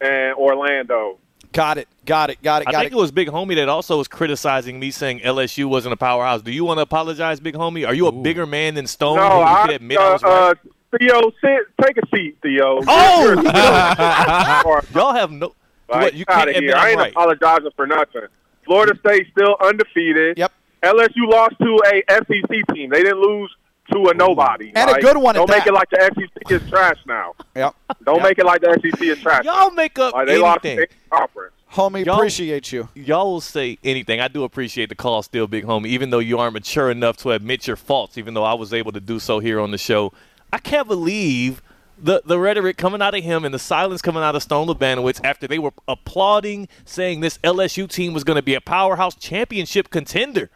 [0.00, 1.18] and Orlando.
[1.52, 1.88] Got it.
[2.04, 2.42] Got it.
[2.42, 2.68] Got it.
[2.68, 2.96] I Got think it.
[2.96, 6.42] it was Big Homie that also was criticizing me saying LSU wasn't a powerhouse.
[6.42, 7.86] Do you want to apologize, Big Homie?
[7.86, 9.16] Are you a bigger man than Stone?
[9.18, 10.32] no, you I, could admit I uh, was right?
[10.32, 10.54] uh,
[10.98, 12.80] Theo, sit, take a seat, Theo.
[12.86, 13.24] Oh!
[13.24, 13.44] You're-
[14.94, 15.54] Y'all have no.
[15.88, 16.76] Like, what, you out can't of admit here.
[16.76, 17.10] I ain't right.
[17.12, 18.22] apologizing for nothing.
[18.64, 20.38] Florida State still undefeated.
[20.38, 20.52] Yep.
[20.82, 22.90] LSU lost to a SEC team.
[22.90, 23.54] They didn't lose
[23.92, 24.72] to a nobody.
[24.74, 25.68] And a good one at Don't make that.
[25.68, 27.34] it like the SEC is trash now.
[27.54, 27.74] Yep.
[28.04, 28.24] Don't Yep.
[28.24, 29.44] make it like the SEC is trash.
[29.44, 30.86] Y'all make up Like, they lost anything.
[31.10, 31.52] the conference.
[31.72, 32.88] Homie, Y'all- appreciate you.
[32.94, 34.20] Y'all will say anything.
[34.20, 37.32] I do appreciate the call, still, Big Homie, even though you aren't mature enough to
[37.32, 40.12] admit your faults, even though I was able to do so here on the show.
[40.54, 41.60] I can't believe
[41.98, 45.20] the the rhetoric coming out of him and the silence coming out of Stone Labanowitz
[45.24, 49.90] after they were applauding, saying this LSU team was going to be a powerhouse championship
[49.90, 50.50] contender,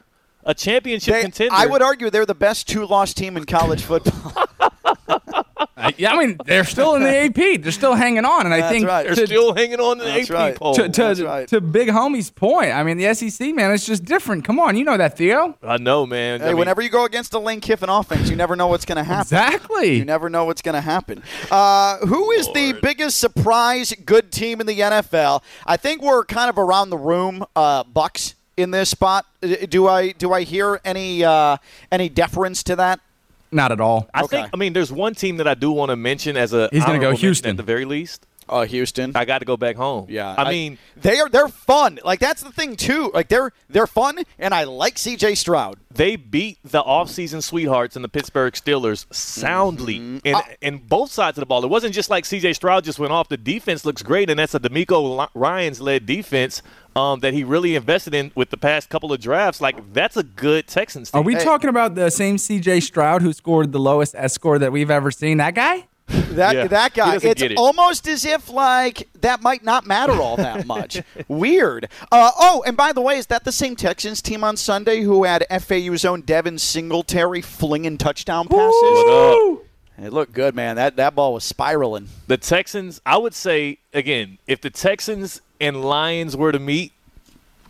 [0.45, 1.53] a championship They- contender.
[1.53, 4.47] I would argue they're the best two-loss team in college football.
[5.79, 7.17] Uh, yeah, I mean they're still in the
[7.55, 7.63] AP.
[7.63, 9.07] They're still hanging on, and I That's think right.
[9.07, 10.55] They're to- still hanging on to the AP right.
[10.57, 10.75] poll.
[10.75, 11.49] to, to, That's right.
[11.49, 12.73] to Big Homie's point.
[12.73, 14.45] I mean the SEC man, it's just different.
[14.45, 15.57] Come on, you know that Theo.
[15.63, 16.43] I know, man.
[16.43, 18.97] I mean, whenever you go against a Lane Kiffin offense, you never know what's going
[18.97, 19.23] to happen.
[19.23, 19.97] Exactly.
[19.97, 21.23] You never know what's going to happen.
[21.51, 25.43] Uh, who is the biggest surprise good team in the NFL?
[25.67, 27.45] I think we're kind of around the room.
[27.55, 29.25] Uh, Bucks in this spot.
[29.43, 31.57] Uh, Do I do I hear any uh,
[31.93, 33.01] any deference to that?
[33.51, 34.09] Not at all.
[34.13, 34.43] I Okay.
[34.43, 34.51] think.
[34.53, 36.69] I mean, there's one team that I do want to mention as a.
[36.71, 37.51] He's gonna go Houston.
[37.51, 38.27] at the very least.
[38.49, 39.13] Uh, Houston.
[39.15, 40.07] I got to go back home.
[40.09, 41.99] Yeah, I, mean, they are they're fun.
[42.05, 43.11] Like that's the thing too.
[43.15, 45.35] Like they're they're fun, and I like C.J.
[45.37, 45.79] Stroud.
[45.93, 50.19] they beat the offseason sweethearts and the Pittsburgh Steelers soundly Mm-hmm.
[50.27, 51.65] in, in both sides of the ball.
[51.65, 52.53] It wasn't just like C.J.
[52.55, 53.29] Stroud just went off.
[53.29, 56.63] The defense looks great, and that's a DeMeco Ryans led defense
[56.97, 59.61] um, that he really invested in with the past couple of drafts.
[59.61, 61.21] Like that's a good Texans team.
[61.21, 64.73] Are we talking about the same CJ Stroud who scored the lowest S score that
[64.73, 65.39] we've ever seen?
[65.39, 65.87] That guy?
[66.09, 67.19] That Yeah, that guy.
[67.23, 67.57] It's it.
[67.57, 71.03] almost as if like that might not matter all that much.
[71.29, 71.89] Weird.
[72.11, 75.25] Uh, oh, and by the way, is that the same Texans team on Sunday who
[75.25, 79.59] had FAU's own Devin Singletary flinging touchdown passes?
[80.01, 80.77] It looked good, man.
[80.77, 82.09] That that ball was spiraling.
[82.29, 86.93] The Texans, I would say again, if the Texans and Lions were to meet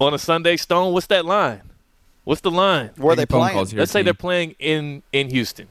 [0.00, 1.62] on a Sunday, Stone, what's that line?
[2.24, 2.90] What's the line?
[2.96, 3.56] Where are they playing?
[3.56, 4.04] Let's say team.
[4.04, 5.66] they're playing in in Houston.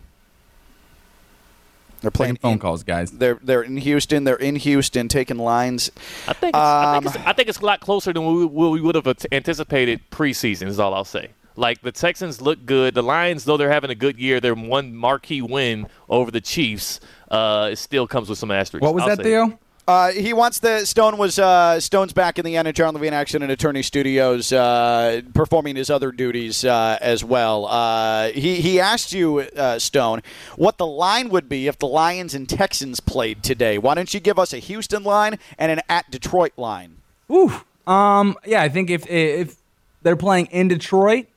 [2.01, 3.11] They're playing Making phone in- calls, guys.
[3.11, 4.23] They're they're in Houston.
[4.23, 5.91] They're in Houston taking lines.
[6.27, 8.45] I think it's, I, think Um, it's, I think it's a lot closer than we,
[8.45, 10.67] we would have anticipated preseason.
[10.67, 11.29] Is all I'll say.
[11.55, 12.93] Like the Texans look good.
[12.93, 16.99] The Lions, though they're having a good year, their one marquee win over the Chiefs,
[17.31, 18.83] uh, it still comes with some asterisks.
[18.85, 19.23] What was I'll that, say.
[19.23, 19.57] Theo?
[19.87, 23.49] Uh, he wants the Stone was uh, Stone's back in the John Levine Action and
[23.49, 27.65] Attorney Studios, uh, performing his other duties uh, as well.
[27.67, 30.23] Uh, he he asked you, uh, Stone,
[30.57, 33.77] what the line would be if the Lions and Texans played today.
[33.77, 36.97] Why don't you give us a Houston line and an at Detroit line?
[37.31, 37.53] Ooh.
[37.85, 38.35] Um.
[38.45, 39.55] Yeah, I think if if
[40.01, 41.27] they're playing in Detroit,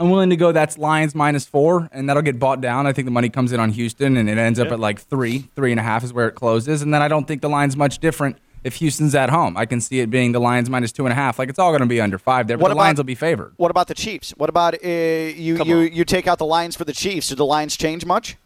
[0.00, 0.50] I'm willing to go.
[0.50, 2.86] That's Lions minus four, and that'll get bought down.
[2.86, 5.40] I think the money comes in on Houston, and it ends up at like three,
[5.54, 6.80] three and a half is where it closes.
[6.82, 9.56] And then I don't think the line's much different if Houston's at home.
[9.58, 11.38] I can see it being the Lions minus two and a half.
[11.38, 13.04] Like it's all going to be under five there, but What the about- Lions will
[13.04, 13.52] be favored.
[13.56, 14.30] What about the Chiefs?
[14.38, 15.92] What about uh, you Come you on.
[15.92, 17.28] you take out the lines for the Chiefs?
[17.28, 18.36] Do the lines change much?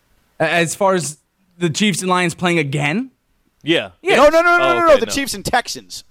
[0.40, 1.18] As far as
[1.58, 3.12] the Chiefs and Lions playing again,
[3.62, 3.90] Yeah.
[4.02, 4.16] Yeah.
[4.16, 4.90] No, no, no, no, Oh, no, no.
[4.90, 5.12] okay, The no.
[5.12, 6.02] Chiefs and Texans.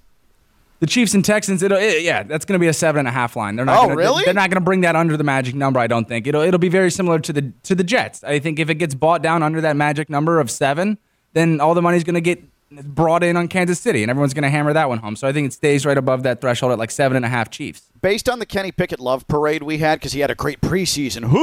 [0.84, 3.12] The Chiefs and Texans, it'll it, yeah, that's going to be a seven and a
[3.12, 3.56] half line.
[3.56, 3.78] They're not.
[3.78, 4.26] Oh, gonna, really?
[4.26, 5.80] They're not going to bring that under the magic number.
[5.80, 8.22] I don't think it'll it'll be very similar to the to the Jets.
[8.22, 10.98] I think if it gets bought down under that magic number of seven,
[11.32, 14.44] then all the money's going to get brought in on Kansas City, and everyone's going
[14.44, 15.16] to hammer that one home.
[15.16, 17.50] So I think it stays right above that threshold at like seven and a half
[17.50, 17.84] Chiefs.
[18.04, 21.24] Based on the Kenny Pickett love parade we had because he had a great preseason.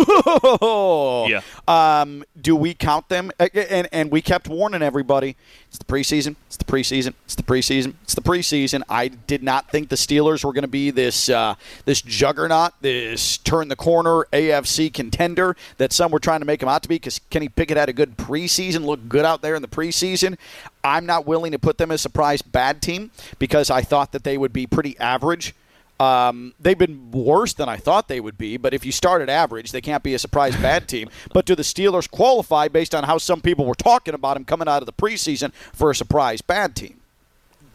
[1.30, 1.40] Yeah.
[1.66, 3.30] Um, do we count them?
[3.38, 5.36] And and we kept warning everybody.
[5.68, 6.36] It's the preseason.
[6.46, 7.14] It's the preseason.
[7.24, 7.94] It's the preseason.
[8.02, 8.82] It's the preseason.
[8.88, 13.38] I did not think the Steelers were going to be this uh, this juggernaut, this
[13.38, 16.96] turn the corner AFC contender that some were trying to make him out to be
[16.96, 20.36] because Kenny Pickett had a good preseason, looked good out there in the preseason.
[20.84, 24.24] I'm not willing to put them as a surprise bad team because I thought that
[24.24, 25.54] they would be pretty average.
[26.00, 29.28] Um, they've been worse than I thought they would be, but if you start at
[29.28, 31.10] average, they can't be a surprise bad team.
[31.32, 34.66] But do the Steelers qualify based on how some people were talking about them coming
[34.66, 37.00] out of the preseason for a surprise bad team?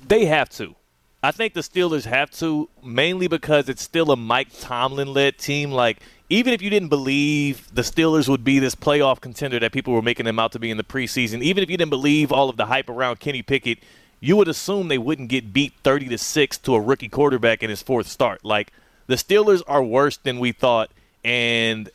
[0.07, 0.75] They have to.
[1.21, 5.71] I think the Steelers have to, mainly because it's still a Mike Tomlin led team.
[5.71, 9.93] Like, even if you didn't believe the Steelers would be this playoff contender that people
[9.93, 12.49] were making them out to be in the preseason, even if you didn't believe all
[12.49, 13.79] of the hype around Kenny Pickett,
[14.19, 17.69] you would assume they wouldn't get beat 30 to 6 to a rookie quarterback in
[17.69, 18.43] his fourth start.
[18.43, 18.71] Like,
[19.08, 20.89] the Steelers are worse than we thought.
[21.23, 21.89] And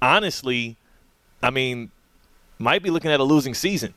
[0.00, 0.76] honestly,
[1.42, 1.90] I mean,
[2.58, 3.94] might be looking at a losing season.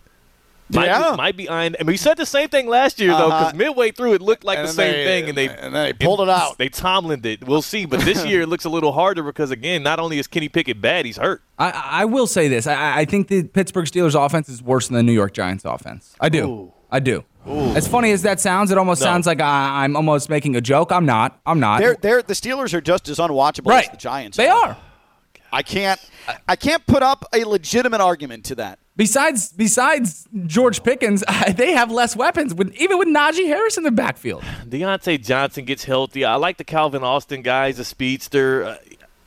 [0.70, 1.12] Might, Yeah.
[1.12, 1.76] be, might be eyeing.
[1.80, 3.56] I mean, we said the same thing last year though, because Uh-huh.
[3.56, 6.20] midway through it looked like And the same they- thing, and they and they pulled
[6.20, 6.58] it out.
[6.58, 7.48] They Tomlined it.
[7.48, 7.86] We'll see.
[7.86, 10.82] But this year it looks a little harder because again, not only is Kenny Pickett
[10.82, 11.42] bad, he's hurt.
[11.58, 12.68] I, I will say this.
[12.68, 16.14] I, I think the Pittsburgh Steelers offense is worse than the New York Giants offense.
[16.20, 16.44] I do.
[16.46, 16.74] Ooh.
[16.92, 17.24] I do.
[17.48, 19.06] As funny as that sounds, it almost No.
[19.06, 20.92] sounds like I, I'm almost making a joke.
[20.92, 21.40] I'm not.
[21.46, 21.80] I'm not.
[21.80, 23.86] They're, they're, the Steelers are just as unwatchable right.
[23.86, 24.38] as the Giants.
[24.38, 24.78] They are.
[25.52, 26.00] I can't.
[26.48, 28.80] I can't put up a legitimate argument to that.
[28.98, 31.24] Besides, besides George Pickens,
[31.56, 32.54] they have less weapons.
[32.54, 34.44] With even with Najee Harris in the backfield.
[34.68, 36.26] Diontae Johnson gets healthy.
[36.26, 37.68] I like the Calvin Austin guy.
[37.68, 38.64] He's a speedster.
[38.66, 38.78] Uh,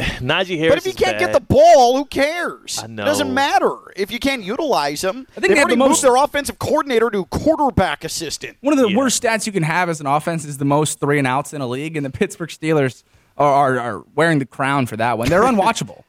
[0.20, 0.70] Najee Harris.
[0.74, 2.80] But if you can't get the ball, who cares?
[2.82, 3.02] I know.
[3.02, 5.26] It doesn't matter if you can't utilize them.
[5.36, 8.56] I think They've they have already the most- moved their offensive coordinator to quarterback assistant.
[8.60, 11.18] One of the worst stats you can have as an offense is the most three
[11.18, 13.02] and outs in a league, and the Pittsburgh Steelers
[13.36, 15.28] are, are, are wearing the crown for that one.
[15.28, 16.04] They're unwatchable.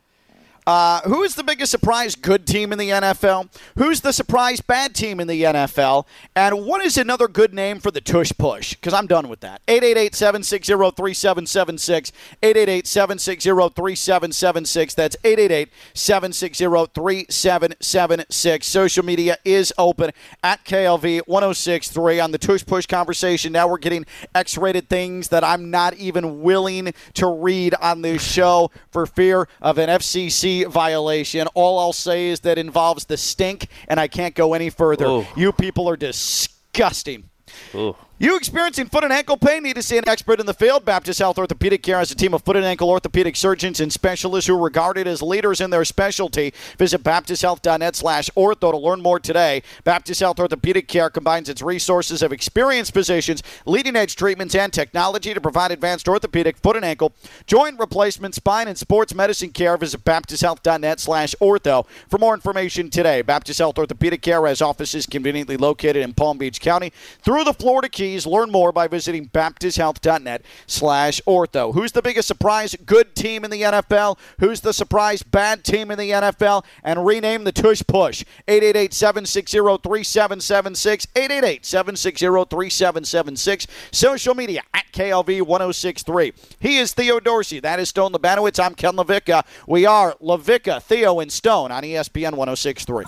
[0.68, 3.50] Uh, who is the biggest surprise good team in the NFL?
[3.78, 6.06] Who's the surprise bad team in the NFL?
[6.36, 8.76] And what is another good name for the tush push?
[8.76, 9.62] Because I'm done with that.
[9.68, 12.12] 888 760 3776.
[12.44, 14.94] 888 760 3776.
[14.94, 18.68] That's 888 760 3776.
[18.68, 20.12] Social media is open
[20.44, 23.52] at KLV 1063 on the tush push conversation.
[23.52, 28.22] Now we're getting X rated things that I'm not even willing to read on this
[28.22, 31.48] show for fear of an FCC violation.
[31.54, 35.06] All I'll say is that involves the stink, and I can't go any further.
[35.06, 35.26] Ooh.
[35.36, 37.30] You people are disgusting.
[37.76, 37.96] Ooh.
[38.22, 39.64] You experiencing foot and ankle pain?
[39.64, 40.86] Need to see an expert in the field?
[40.86, 44.48] Baptist Health Orthopedic Care has a team of foot and ankle orthopedic surgeons and specialists
[44.48, 46.54] who are regarded as leaders in their specialty.
[46.78, 49.64] Visit baptisthealth.net slash ortho to learn more today.
[49.84, 55.34] Baptist Health Orthopedic Care combines its resources of experienced physicians, leading edge treatments, and technology
[55.34, 57.14] to provide advanced orthopedic, foot and ankle,
[57.48, 59.78] joint replacement, spine, and sports medicine care.
[59.78, 63.24] Visit baptisthealth.net slash ortho for more information today.
[63.24, 67.90] Baptist Health Orthopedic Care has offices conveniently located in Palm Beach County through the Florida
[67.90, 68.11] Keys.
[68.26, 71.74] Learn more by visiting baptisthealth.net slash ortho.
[71.74, 74.18] Who's the biggest surprise good team in the NFL?
[74.40, 76.64] Who's the surprise bad team in the NFL?
[76.84, 78.24] And rename the Tush Push.
[78.48, 81.08] 888-760-3776.
[81.16, 83.68] 888-760-3776.
[83.92, 86.34] Social media at KLV 1063.
[86.60, 87.60] He is Theo Dorsey.
[87.60, 88.64] That is Stone Labanowitz.
[88.64, 89.44] I'm Ken LaVicka.
[89.68, 93.06] We are LaVicka, Theo, and Stone on ESPN 1063.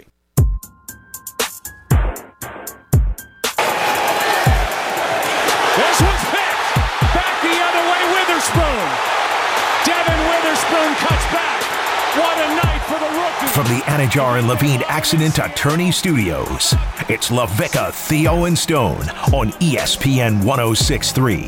[12.94, 16.76] From the Anidjar and Levine Accident Attorney Studios,
[17.10, 21.48] it's LaVicka, Theo, and Stone on ESPN 1063.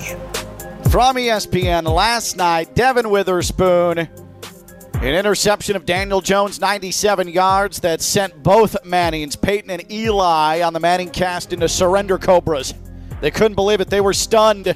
[0.89, 4.10] From ESPN last night, Devon Witherspoon, an
[5.03, 10.79] interception of Daniel Jones, 97 yards, that sent both Mannings, Peyton and Eli, on the
[10.79, 12.73] Manning cast into surrender cobras.
[13.21, 13.89] They couldn't believe it.
[13.91, 14.75] They were stunned.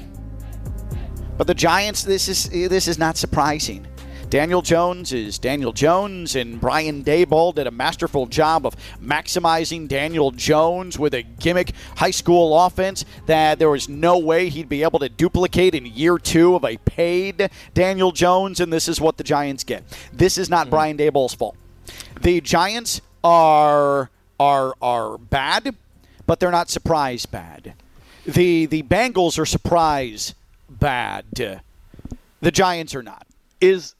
[1.36, 3.86] But the Giants, this is this is not surprising.
[4.30, 10.30] Daniel Jones is Daniel Jones, and Brian Daboll did a masterful job of maximizing Daniel
[10.30, 15.00] Jones with a gimmick high school offense that there was no way he'd be able
[15.00, 19.24] to duplicate in year two of a paid Daniel Jones, and this is what the
[19.24, 19.82] Giants get.
[20.12, 20.70] This is not mm-hmm.
[20.70, 21.56] Brian Daboll's fault.
[22.20, 25.74] The Giants are are are bad,
[26.28, 27.74] but they're not surprise bad.
[28.24, 30.36] The the Bengals are surprise
[30.68, 31.24] bad.
[31.32, 33.26] The Giants are not.
[33.60, 33.96] Is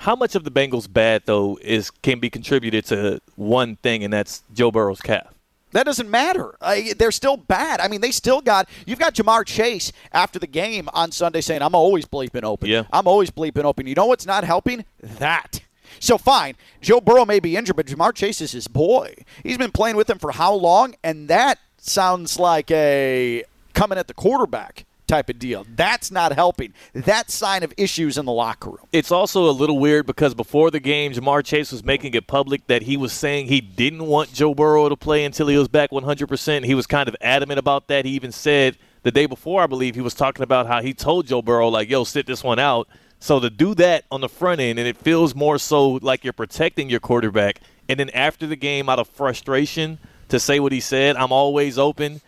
[0.00, 4.12] how much of the Bengals bad though is can be contributed to one thing, and
[4.12, 5.34] that's Joe Burrow's calf.
[5.72, 6.56] That doesn't matter.
[6.60, 7.80] I, they're still bad.
[7.80, 8.68] I mean, they still got.
[8.86, 12.68] You've got Ja'Marr Chase after the game on Sunday saying, "I'm always bleeping open.
[12.68, 12.84] Yeah.
[12.92, 14.84] I'm always bleeping open." You know what's not helping?
[15.00, 15.60] That.
[15.98, 19.14] So fine, Joe Burrow may be injured, but Ja'Marr Chase is his boy.
[19.42, 20.94] He's been playing with him for how long?
[21.04, 25.66] And that sounds like a coming at the quarterback type of deal.
[25.74, 26.72] That's not helping.
[26.94, 28.86] That sign of issues in the locker room.
[28.92, 32.66] It's also a little weird because before the game, Ja'Marr Chase was making it public
[32.68, 35.90] that he was saying he didn't want Joe Burrow to play until he was back
[35.90, 36.64] 100%.
[36.64, 38.04] He was kind of adamant about that.
[38.04, 41.26] He even said the day before, I believe, he was talking about how he told
[41.26, 42.88] Joe Burrow, like, yo, sit this one out.
[43.18, 46.32] So to do that on the front end, and it feels more so like you're
[46.32, 50.80] protecting your quarterback, and then after the game, out of frustration, to say what he
[50.80, 52.20] said, I'm always open,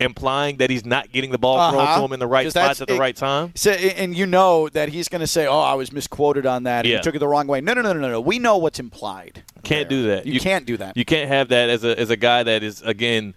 [0.00, 1.98] implying that he's not getting the ball thrown Uh-huh.
[1.98, 3.52] to him in the right spots at the it- right time.
[3.56, 6.84] So, and you know that he's going to say, "Oh, I was misquoted on that.
[6.84, 6.96] Yeah.
[6.96, 8.20] You took it the wrong way." No, no, no, no, no.
[8.20, 9.42] We know what's implied.
[9.64, 10.26] Can't do that.
[10.26, 10.96] You can't do that.
[10.96, 13.34] You can't have that as a as a guy that is again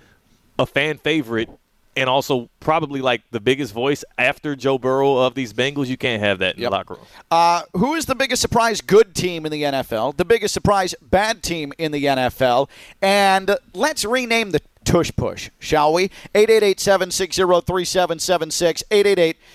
[0.59, 1.49] a fan favorite
[1.97, 5.87] and also probably like the biggest voice after Joe Burrow of these Bengals.
[5.87, 7.03] You can't have that in the locker room.
[7.29, 10.15] Uh, who is the biggest surprise good team in the NFL?
[10.15, 12.69] The biggest surprise bad team in the NFL?
[13.01, 16.09] And let's rename the tush push, shall we?
[16.35, 18.83] 888-760-3776,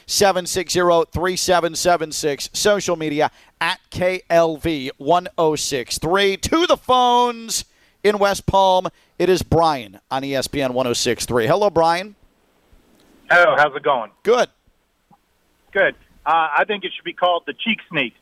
[0.06, 6.40] 888-760-3776, social media at KLV1063.
[6.40, 7.64] To the phones
[8.02, 11.46] in West Palm, it is Brian on ESPN 1063.
[11.46, 12.16] Hello, Brian.
[13.30, 14.10] Hello, how's it going?
[14.22, 14.48] Good.
[15.72, 15.94] Good.
[16.24, 18.14] Uh, I think it should be called the cheek sneak.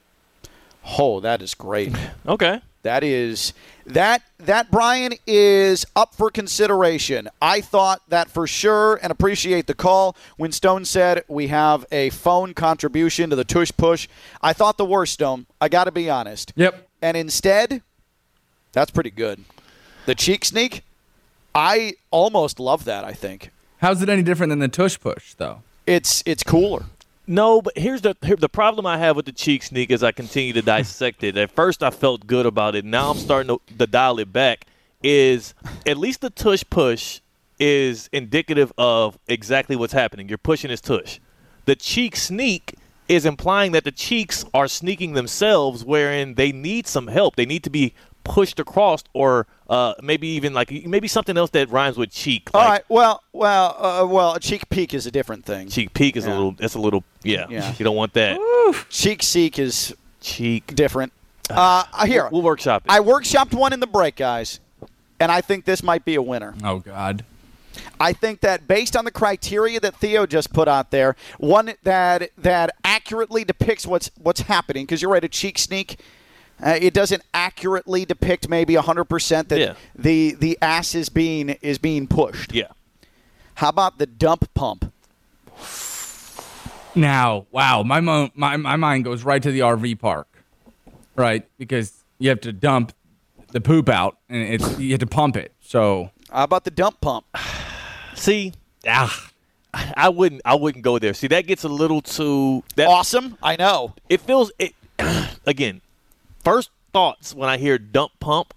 [0.98, 1.92] Oh, that is great.
[2.26, 2.62] Okay.
[2.84, 3.54] That is
[3.86, 7.30] that that Brian is up for consideration.
[7.40, 12.10] I thought that for sure and appreciate the call when Stone said we have a
[12.10, 14.06] phone contribution to the tush push.
[14.42, 15.46] I thought the worst Stone.
[15.62, 16.52] I got to be honest.
[16.56, 16.88] Yep.
[17.00, 17.80] And instead,
[18.72, 19.42] that's pretty good.
[20.04, 20.82] The cheek sneak,
[21.54, 23.02] I almost love that.
[23.04, 25.62] I think How's it any different than the tush push, though?
[25.86, 26.84] it's it's cooler.
[27.26, 30.12] No, but here's the here, the problem I have with the cheek sneak as I
[30.12, 31.36] continue to dissect it.
[31.36, 32.84] At first, I felt good about it.
[32.84, 34.66] Now I'm starting to, to dial it back.
[35.02, 35.54] Is
[35.86, 37.20] at least the tush push
[37.58, 40.28] is indicative of exactly what's happening.
[40.28, 41.20] You're pushing his tush.
[41.66, 42.74] The cheek sneak
[43.08, 47.36] is implying that the cheeks are sneaking themselves, wherein they need some help.
[47.36, 47.94] They need to be
[48.24, 52.50] pushed across, or uh, maybe even like maybe something else that rhymes with cheek.
[52.52, 52.84] All like right.
[52.88, 54.34] Well, well, uh, well.
[54.34, 55.68] A cheek peek is a different thing.
[55.68, 56.52] Cheek peek is a little.
[56.52, 57.04] That's a little.
[57.22, 57.46] Yeah.
[57.48, 57.72] Yeah.
[57.78, 58.38] You don't want that.
[58.88, 61.12] Cheek seek is cheek different.
[61.50, 62.90] Uh, here, We'll workshop it.
[62.90, 64.60] I workshopped one in the break, guys,
[65.20, 66.54] and I think this might be a winner.
[66.64, 67.22] Oh God.
[68.00, 72.30] I think that based on the criteria that Theo just put out there, one that
[72.38, 74.86] that accurately depicts what's what's happening.
[74.86, 75.98] Because you're right, a cheek sneak.
[76.62, 79.74] Uh, it doesn't accurately depict maybe 100% that Yeah.
[79.94, 82.52] the the ass is being is being pushed.
[82.54, 82.68] Yeah.
[83.56, 84.92] How about the dump pump?
[86.96, 90.28] Now, wow, my, mo- my my mind goes right to the RV park,
[91.16, 91.44] right?
[91.58, 92.92] Because you have to dump
[93.50, 95.52] the poop out, and it's you have to pump it.
[95.60, 97.26] So, how about the dump pump?
[98.14, 98.52] See,
[98.86, 99.28] ah,
[99.96, 100.42] I wouldn't.
[100.44, 101.14] I wouldn't go there.
[101.14, 103.38] See, that gets a little too that, awesome.
[103.42, 103.94] I know.
[104.08, 104.74] It feels it
[105.46, 105.80] again.
[106.44, 108.54] First thoughts when I hear dump pump.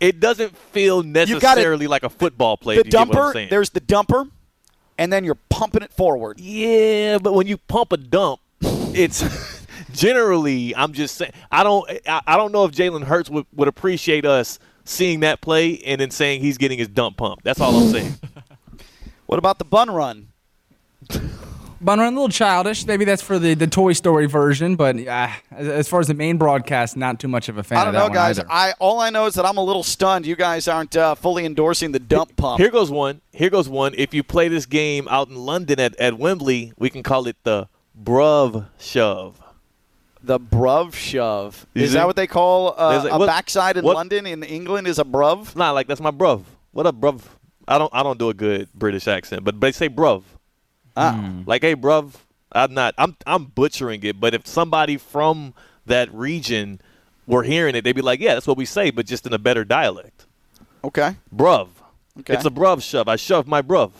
[0.00, 2.74] it doesn't feel necessarily like a football play.
[2.76, 4.30] The if you get what I'm dumper, there's the dumper,
[4.98, 6.38] and then you're pumping it forward.
[6.38, 10.76] Yeah, but when you pump a dump, it's generally.
[10.76, 11.32] I'm just saying.
[11.50, 11.90] I don't.
[12.06, 16.00] I, I don't know if Jalen Hurts would, would appreciate us seeing that play and
[16.00, 17.40] then saying he's getting his dump pump.
[17.42, 18.14] That's all I'm saying.
[19.26, 20.28] What about the bun run?
[21.78, 22.86] Bun run a little childish.
[22.86, 26.14] Maybe that's for the, the Toy Story version, but uh, as, as far as the
[26.14, 28.38] main broadcast, not too much of a fan I don't of that know, one guys.
[28.38, 28.48] either.
[28.50, 30.24] I all I know is that I'm a little stunned.
[30.24, 32.60] You guys aren't uh, fully endorsing the dump pump.
[32.60, 33.20] Here goes one.
[33.32, 33.92] Here goes one.
[33.98, 37.36] If you play this game out in London at, at Wembley, we can call it
[37.42, 37.68] the
[38.02, 39.42] bruv shove.
[40.22, 41.66] The bruv shove.
[41.74, 41.94] You Is see?
[41.98, 44.26] that what they call uh, like- a what- backside in what- London?
[44.26, 45.54] In England, is a bruv?
[45.54, 46.42] Nah, like that's my bruv.
[46.72, 47.20] What up, bruv?
[47.68, 50.22] I don't I don't do a good British accent, but they say bruv.
[50.96, 51.32] Ah.
[51.46, 52.14] Like, hey, bruv.
[52.52, 52.94] I'm not.
[52.96, 55.52] I'm I'm butchering it, but if somebody from
[55.84, 56.80] that region
[57.26, 59.38] were hearing it, they'd be like, yeah, that's what we say, but just in a
[59.38, 60.26] better dialect.
[60.82, 61.16] Okay.
[61.34, 61.68] Bruv.
[62.20, 62.34] Okay.
[62.34, 63.08] It's a bruv shove.
[63.08, 63.90] I shove my bruv.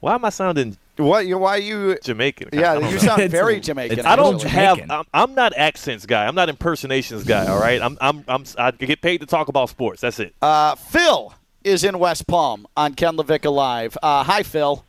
[0.00, 1.26] Why am I sounding What?
[1.26, 1.38] You?
[1.38, 1.96] Why you?
[2.02, 2.50] Jamaican?
[2.52, 2.98] Yeah, you know.
[2.98, 4.00] sound very Jamaican.
[4.04, 4.50] I don't actually.
[4.50, 4.90] have.
[4.90, 6.26] I'm, I'm not accents guy.
[6.26, 7.46] I'm not impersonations guy.
[7.46, 7.80] All right.
[7.80, 7.96] I'm.
[8.00, 8.24] I'm.
[8.28, 8.44] I'm.
[8.58, 10.00] I get paid to talk about sports.
[10.00, 10.34] That's it.
[10.42, 11.32] Uh, Phil
[11.64, 13.96] is in West Palm on Ken Levick Live.
[14.02, 14.84] Uh, hi, Phil.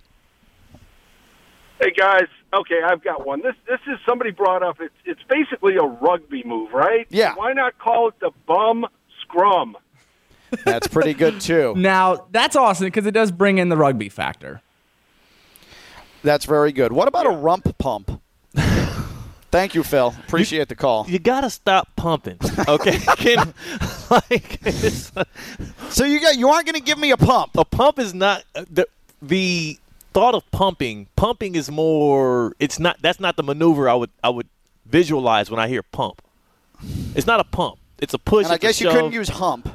[1.84, 3.42] Hey guys, okay, I've got one.
[3.42, 4.78] This this is somebody brought up.
[4.80, 7.06] It's it's basically a rugby move, right?
[7.10, 7.36] Yeah.
[7.36, 8.86] Why not call it the bum
[9.22, 9.76] scrum?
[10.64, 11.74] That's pretty good too.
[11.78, 14.62] Now, that's awesome because it does bring in the rugby factor.
[16.24, 16.94] That's very good.
[16.94, 18.22] What about a rump pump?
[19.52, 20.16] Thank you, Phil.
[20.26, 21.06] Appreciate the call.
[21.10, 22.38] You gotta stop pumping.
[22.66, 22.98] Okay.
[23.18, 23.54] Can,
[24.10, 24.62] like,
[25.90, 27.58] So you got you aren't going to give me a pump.
[27.58, 28.88] a pump is not uh, the
[29.22, 29.78] the
[30.14, 31.08] thought of pumping.
[31.16, 32.56] Pumping is more.
[32.60, 32.98] It's not.
[33.02, 34.48] That's not the maneuver I would I would
[34.86, 36.22] visualize when I hear pump.
[37.16, 37.80] It's not a pump.
[38.00, 38.46] It's a push.
[38.46, 39.70] And I guess you couldn't use hump.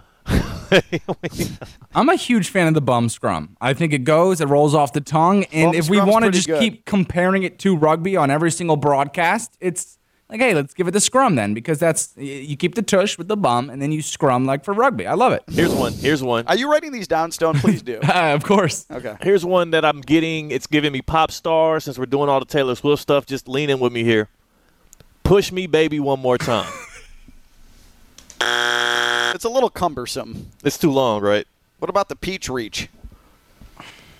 [1.94, 3.56] I'm a huge fan of the bum scrum.
[3.60, 6.24] I think it goes, it rolls off the tongue, and Bum if we scrum's want
[6.26, 6.60] to just good.
[6.60, 9.97] keep comparing it to rugby on every single broadcast, it's
[10.30, 13.28] like, hey, let's give it the scrum then, because that's you keep the tush with
[13.28, 15.06] the bum, and then you scrum like for rugby.
[15.06, 15.42] I love it.
[15.50, 15.92] Here's one.
[15.94, 16.46] Here's one.
[16.46, 17.60] Are you writing these down, Stone?
[17.60, 17.98] Please do.
[18.08, 18.86] Uh, of course.
[18.90, 19.16] Okay.
[19.22, 20.50] Here's one that I'm getting.
[20.50, 23.26] It's giving me pop star since we're doing all the Taylor Swift stuff.
[23.26, 24.28] Just lean in with me here.
[25.24, 26.70] Push me, baby, one more time.
[29.34, 30.48] It's a little cumbersome.
[30.64, 31.46] it's too long, right?
[31.80, 32.88] What about the peach reach?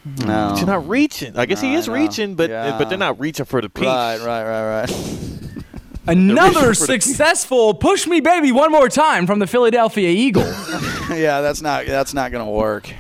[0.04, 0.50] No.
[0.50, 1.36] But you're not reaching.
[1.36, 2.76] I guess he is reaching, but Yeah.
[2.78, 3.84] but they're not reaching for the peach.
[3.86, 4.90] Right, right, right, right.
[6.08, 10.46] Another for the- successful push me baby one more time from the Philadelphia Eagles.
[11.10, 12.90] yeah, that's not that's not going to work.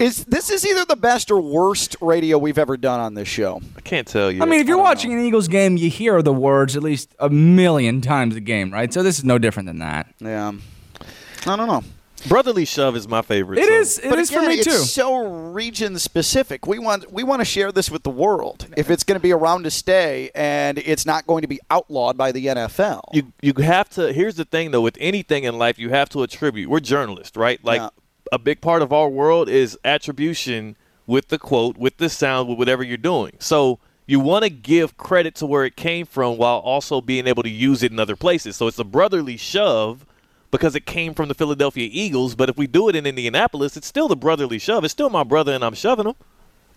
[0.00, 3.60] Is this is either the best or worst radio we've ever done on this show?
[3.76, 4.42] I can't tell you.
[4.42, 7.28] I mean, if you're watching an Eagles game, you hear the words at least a
[7.28, 8.90] million times a game, right?
[8.90, 10.06] So this is no different than that.
[10.18, 10.52] Yeah.
[11.46, 11.84] I don't know.
[12.28, 13.58] Brotherly shove is my favorite.
[13.58, 13.74] It so.
[13.74, 13.98] is.
[13.98, 14.72] It but is again, for me it's too.
[14.72, 16.66] It's so region specific.
[16.66, 18.66] We want we want to share this with the world.
[18.76, 22.16] If it's going to be around to stay and it's not going to be outlawed
[22.16, 23.02] by the NFL.
[23.12, 24.12] You you have to.
[24.12, 24.80] Here's the thing though.
[24.82, 26.68] With anything in life, you have to attribute.
[26.68, 27.62] We're journalists, right?
[27.64, 27.88] Like Yeah.
[28.32, 32.58] a big part of our world is attribution with the quote, with the sound, with
[32.58, 33.32] whatever you're doing.
[33.40, 37.42] So you want to give credit to where it came from while also being able
[37.44, 38.56] to use it in other places.
[38.56, 40.04] So it's a brotherly shove
[40.50, 42.34] because it came from the Philadelphia Eagles.
[42.34, 44.84] But if we do it in Indianapolis, it's still the brotherly shove.
[44.84, 46.14] It's still my brother, and I'm shoving him.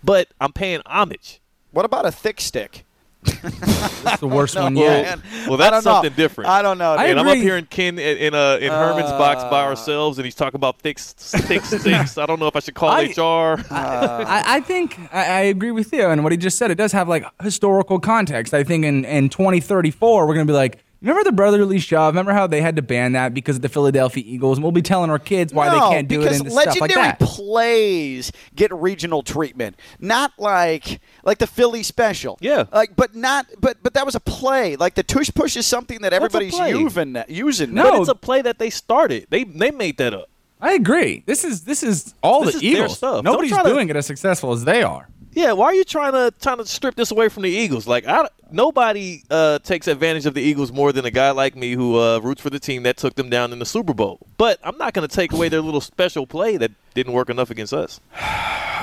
[0.02, 1.40] But I'm paying homage.
[1.70, 2.84] What about a thick stick?
[3.24, 5.18] That's the worst one yet.
[5.18, 5.22] man.
[5.48, 6.02] Well, that's don't know.
[6.02, 6.50] something different.
[6.50, 6.92] I don't know.
[6.92, 10.18] I and I'm up here in Ken in in, uh, in Herman's box by ourselves,
[10.18, 12.18] and he's talking about thick thick sticks.
[12.18, 13.64] I don't know if I should call I- HR.
[13.70, 16.70] I, I think I, I agree with Theo and what he just said.
[16.70, 18.52] It does have like historical context.
[18.52, 22.14] I think in, in 2034, we're going to be like, remember the brotherly shove?
[22.14, 24.58] Remember how they had to ban that because of the Philadelphia Eagles?
[24.58, 26.80] And we'll be telling our kids why no, they can't do it because and stuff
[26.80, 27.20] like that.
[27.20, 32.38] legendary plays get regional treatment, not like like the Philly special.
[32.40, 32.64] Yeah.
[32.72, 34.76] like but not but but that was a play.
[34.76, 36.70] Like the tush push is something that everybody's play.
[36.70, 37.74] using using.
[37.74, 37.90] No.
[37.92, 39.26] But it's a play that they started.
[39.30, 40.28] They they made that up.
[40.60, 41.22] I agree.
[41.26, 42.96] This is this is all This the is their Eagles.
[42.96, 43.24] stuff.
[43.24, 45.08] Nobody's try to- doing it as successful as they are.
[45.34, 47.86] Yeah, why are you trying to trying to strip this away from the Eagles?
[47.86, 51.72] Like, I, nobody uh, takes advantage of the Eagles more than a guy like me
[51.72, 54.20] who uh, roots for the team that took them down in the Super Bowl.
[54.36, 57.50] But I'm not going to take away their little special play that didn't work enough
[57.50, 58.00] against us.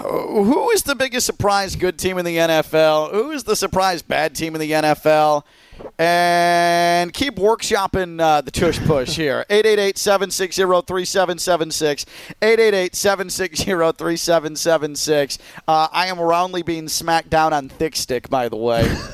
[0.04, 3.12] Who is the biggest surprise good team in the NFL?
[3.12, 5.43] Who is the surprise bad team in the NFL?
[5.97, 9.45] And keep workshopping uh, the tush push here.
[9.49, 12.05] 888-760-3776.
[12.41, 15.38] 888-760-3776.
[15.67, 18.91] Uh, I am roundly being smacked down on thick stick, by the way.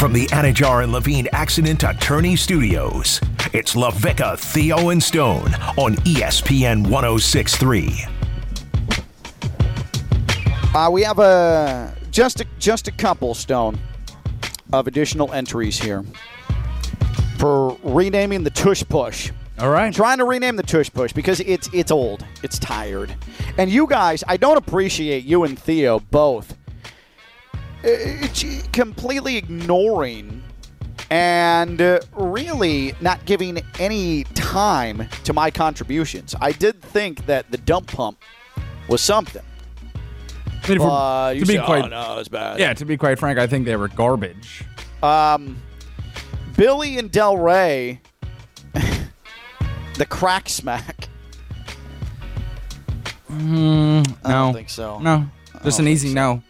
[0.00, 3.20] From the Anidjar and Levine Accident Attorney Studios,
[3.52, 8.06] it's LaVicka, Theo, and Stone on ESPN 1063.
[10.74, 13.78] Uh, we have a just a, just a couple stone
[14.72, 16.02] of additional entries here
[17.36, 19.32] for renaming the Tush Push.
[19.58, 19.92] All right.
[19.92, 23.14] Trying to rename the Tush Push because it's it's old, it's tired,
[23.58, 26.56] and you guys, I don't appreciate you and Theo both
[28.72, 30.42] completely ignoring
[31.10, 36.34] and uh, really not giving any time to my contributions.
[36.40, 38.18] I did think that the dump pump
[38.88, 39.42] was something.
[40.62, 43.18] I mean, you to be say, quite, "Oh, no, it's bad." Yeah, to be quite
[43.18, 44.62] frank, I think they were garbage.
[45.02, 45.56] Um,
[46.56, 48.00] Billy and Del Rey,
[49.94, 51.08] the crack smack.
[53.30, 54.98] Mm, no, I don't think so.
[54.98, 55.28] No,
[55.64, 56.42] just an easy no.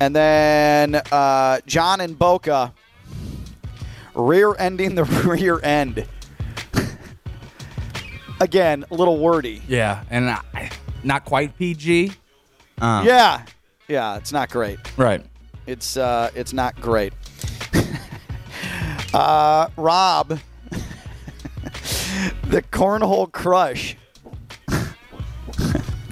[0.00, 2.72] And then uh, John and Boca
[4.14, 6.06] rear ending the rear end.
[8.40, 9.60] Again, a little wordy.
[9.66, 10.70] Yeah, and I,
[11.02, 12.12] not quite PG.
[12.80, 13.42] Uh, Yeah,
[13.88, 14.78] yeah, it's not great.
[14.96, 15.24] Right.
[15.66, 17.12] It's uh, it's not great.
[19.12, 20.38] uh, Rob,
[22.44, 23.96] the cornhole crush.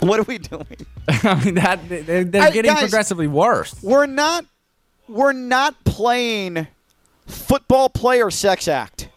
[0.01, 0.67] what are we doing?
[1.23, 3.75] I mean that they're, they're Hey, getting guys, progressively worse.
[3.83, 4.45] We're not
[5.09, 6.67] we're not playing
[7.27, 9.09] football player sex act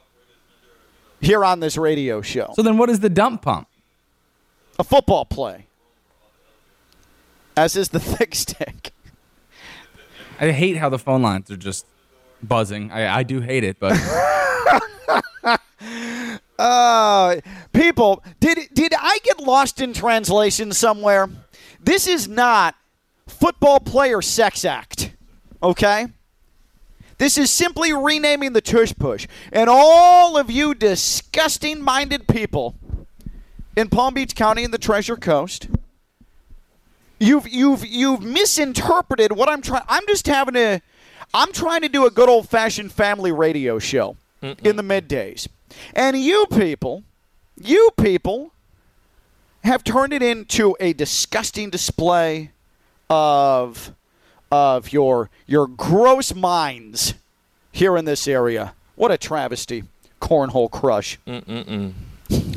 [1.22, 2.52] here on this radio show.
[2.56, 3.68] So then, what is the dump pump?
[4.78, 5.66] A football play.
[7.58, 8.94] As is the thick stick.
[10.40, 11.86] I hate how the phone lines are just
[12.42, 12.92] buzzing.
[12.92, 13.94] I, I do hate it, but
[16.58, 17.38] Uh,
[17.72, 21.30] people, did did I get lost in translation somewhere?
[21.82, 22.76] This is not
[23.28, 25.12] football player sex act.
[25.62, 26.08] Okay?
[27.18, 29.28] This is simply renaming the tush push.
[29.52, 32.76] And all of you disgusting minded people
[33.76, 35.68] in Palm Beach County and the Treasure Coast,
[37.20, 40.82] you've you've you've misinterpreted what I'm trying I'm just having a
[41.34, 45.48] I'm trying to do a good old fashioned family radio show in the middays.
[45.94, 47.04] And you people,
[47.62, 48.52] you people
[49.64, 52.52] have turned it into a disgusting display
[53.10, 53.94] of
[54.52, 57.14] of your your gross minds
[57.72, 58.74] here in this area.
[58.96, 59.84] What a travesty.
[60.22, 61.18] Cornhole crush.
[61.28, 61.94] Mm-mm-mm.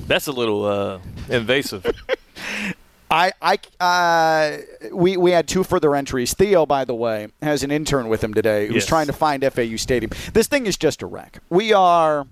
[0.09, 0.99] That's a little uh,
[1.29, 1.87] invasive.
[3.11, 4.59] I, I, uh,
[4.95, 6.33] we, we had two further entries.
[6.33, 8.87] Theo, by the way, has an intern with him today who's Yes.
[8.87, 10.11] trying to find FAU Stadium.
[10.33, 11.39] This thing is just a wreck.
[11.51, 12.27] We are,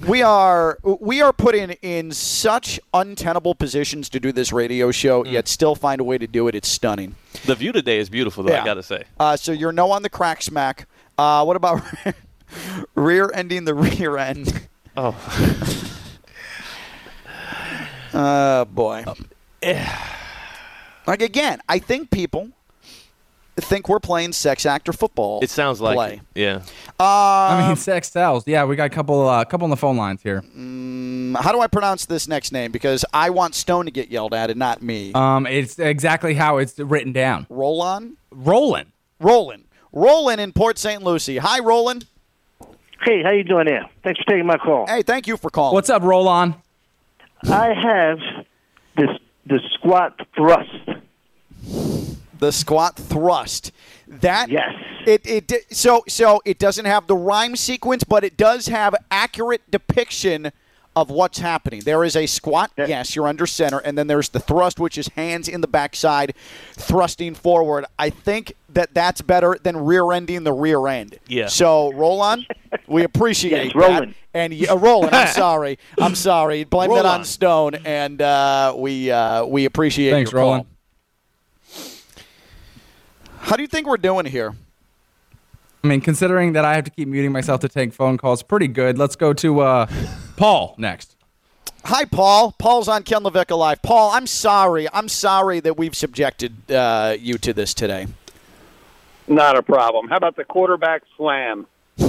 [0.00, 5.24] We are we are put in in such untenable positions to do this radio show,
[5.24, 6.54] yet still find a way to do it.
[6.54, 7.14] It's stunning.
[7.46, 8.52] The view today is beautiful, though.
[8.52, 8.62] Yeah.
[8.62, 9.04] I gotta say.
[9.20, 10.88] Uh, so you're no on the crack smack.
[11.16, 11.82] Uh, what about
[12.94, 14.68] rear ending the rear end?
[14.96, 15.14] Oh.
[18.12, 19.04] Uh, boy.
[21.04, 22.50] like again, I think people
[23.56, 25.40] think we're playing sex actor football.
[25.42, 26.14] It sounds like play.
[26.34, 26.40] it.
[26.40, 26.62] Yeah.
[26.98, 28.46] I Um, mean, sex sells.
[28.46, 30.42] Yeah, we got a couple, uh, couple on the phone lines here.
[30.56, 32.72] Mm, how do I pronounce this next name?
[32.72, 35.12] Because I want Stone to get yelled at and not me.
[35.14, 37.46] Um, it's exactly how it's written down.
[37.48, 38.16] Roland?
[38.32, 38.92] Roland.
[39.20, 39.64] Roland.
[39.92, 41.02] Roland in Port St.
[41.02, 41.38] Lucie.
[41.38, 42.06] Hi, Roland.
[43.04, 43.88] Hey, how you doing there?
[44.02, 44.86] Thanks for taking my call.
[44.86, 45.74] Hey, thank you for calling.
[45.74, 46.54] What's up, Roland?
[47.50, 48.18] I have
[48.96, 49.10] this
[49.46, 50.70] the squat thrust.
[52.44, 53.72] The squat thrust.
[54.06, 54.70] That yes.
[55.06, 59.62] It it so so it doesn't have the rhyme sequence, but it does have accurate
[59.70, 60.52] depiction
[60.94, 61.80] of what's happening.
[61.80, 62.70] There is a squat.
[62.76, 66.34] Yes, you're under center, and then there's the thrust, which is hands in the backside,
[66.74, 67.86] thrusting forward.
[67.98, 71.18] I think that that's better than rear-ending the rear end.
[71.26, 71.46] Yeah.
[71.48, 72.46] So Roland,
[72.86, 73.78] we appreciate Yes, that.
[73.78, 74.14] Roland.
[74.34, 76.64] And y- uh, Roland, I'm sorry, I'm sorry.
[76.64, 77.26] Blame that on Roland.
[77.26, 80.66] Stone, and uh, we uh, we appreciate Thanks, your call.
[83.44, 83.50] Roland.
[83.50, 84.54] How do you think we're doing here?
[85.82, 88.68] I mean, considering that I have to keep muting myself to take phone calls, pretty
[88.68, 88.98] good.
[88.98, 89.86] Let's go to uh,
[90.36, 91.16] Paul next.
[91.84, 92.54] Hi, Paul.
[92.58, 93.82] Paul's on Ken LaVicka Live.
[93.82, 94.88] Paul, I'm sorry.
[94.94, 98.06] I'm sorry that we've subjected uh, you to this today.
[99.28, 100.08] Not a problem.
[100.08, 101.66] How about the quarterback slam?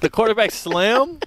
[0.00, 1.18] The quarterback slam.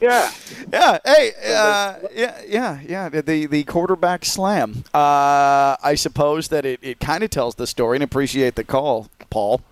[0.00, 0.30] Yeah.
[0.72, 0.98] Yeah.
[1.04, 1.32] Hey.
[1.46, 2.40] Uh, yeah.
[2.46, 2.80] Yeah.
[2.86, 3.08] Yeah.
[3.08, 4.84] The- The the quarterback slam.
[4.92, 9.08] Uh, I suppose that it, it kind of tells the story, and appreciate the call,
[9.30, 9.62] Paul.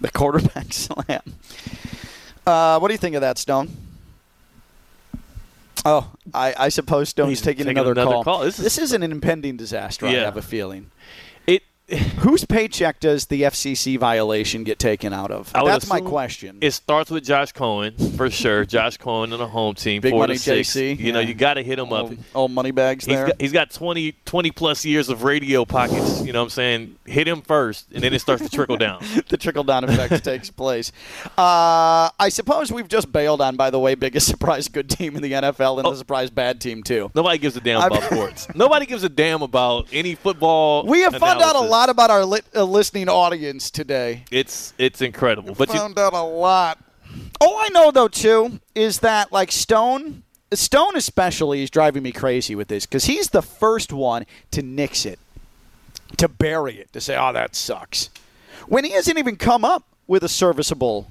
[0.00, 1.22] The quarterback slam.
[2.46, 3.70] Uh, what do you think of that, Stone?
[5.84, 8.24] Oh, I, I suppose Stone's taking, taking another, another call.
[8.24, 8.40] call.
[8.44, 10.06] This This, is- is, an impending disaster.
[10.06, 10.90] I have a feeling.
[12.18, 15.52] Whose paycheck does the FCC violation get taken out of?
[15.52, 16.58] That's my question.
[16.60, 18.64] It starts with Josh Cohen for sure.
[18.72, 20.70] Josh Cohen and the home team, Big four money to six.
[20.70, 22.04] JC, You know, you got to hit him up.
[22.06, 23.26] Old, old money bags He's there.
[23.28, 26.24] got, he's got 20, 20 plus years of radio pockets.
[26.24, 26.96] You know what I'm saying?
[27.04, 29.02] Hit him first, and then it starts to trickle down.
[29.28, 30.92] the trickle down effect takes place.
[31.36, 35.22] Uh, I suppose we've just bailed on, by the way, biggest surprise good team in
[35.22, 37.10] the NFL and the surprise bad team too.
[37.14, 38.48] Nobody gives a damn about sports.
[38.54, 40.84] Nobody gives a damn about any football.
[40.86, 41.70] We have found out a analysis.
[41.82, 44.24] Lot about our lit, uh, listening audience today.
[44.30, 45.54] It's it's incredible.
[45.54, 46.78] But you, found out a lot.
[47.40, 50.22] All I know though too is that like Stone,
[50.52, 55.04] Stone especially is driving me crazy with this because he's the first one to nix
[55.04, 55.18] it,
[56.18, 58.10] to bury it, to say, "Oh, that sucks,"
[58.68, 61.10] when he hasn't even come up with a serviceable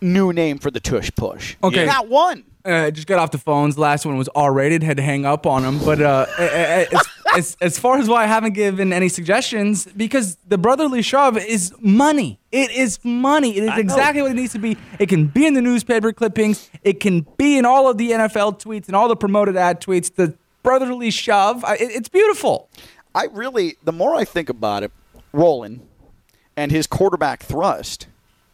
[0.00, 1.56] new name for the tush push.
[1.62, 1.86] Okay.
[1.86, 2.44] not one.
[2.68, 3.78] Uh, just got off the phones.
[3.78, 4.82] Last one was R rated.
[4.82, 5.78] Had to hang up on him.
[5.78, 6.88] But uh, as,
[7.34, 11.72] as, as far as why I haven't given any suggestions, because the brotherly shove is
[11.80, 12.38] money.
[12.52, 13.56] It is money.
[13.56, 14.76] It is exactly what it needs to be.
[14.98, 16.70] It can be in the newspaper clippings.
[16.82, 20.14] It can be in all of the NFL tweets and all the promoted ad tweets.
[20.14, 21.64] The brotherly shove.
[21.64, 22.68] I- It, it's beautiful.
[23.14, 24.92] I really, the more I think about it,
[25.32, 25.80] Roland
[26.56, 28.06] and his quarterback thrust.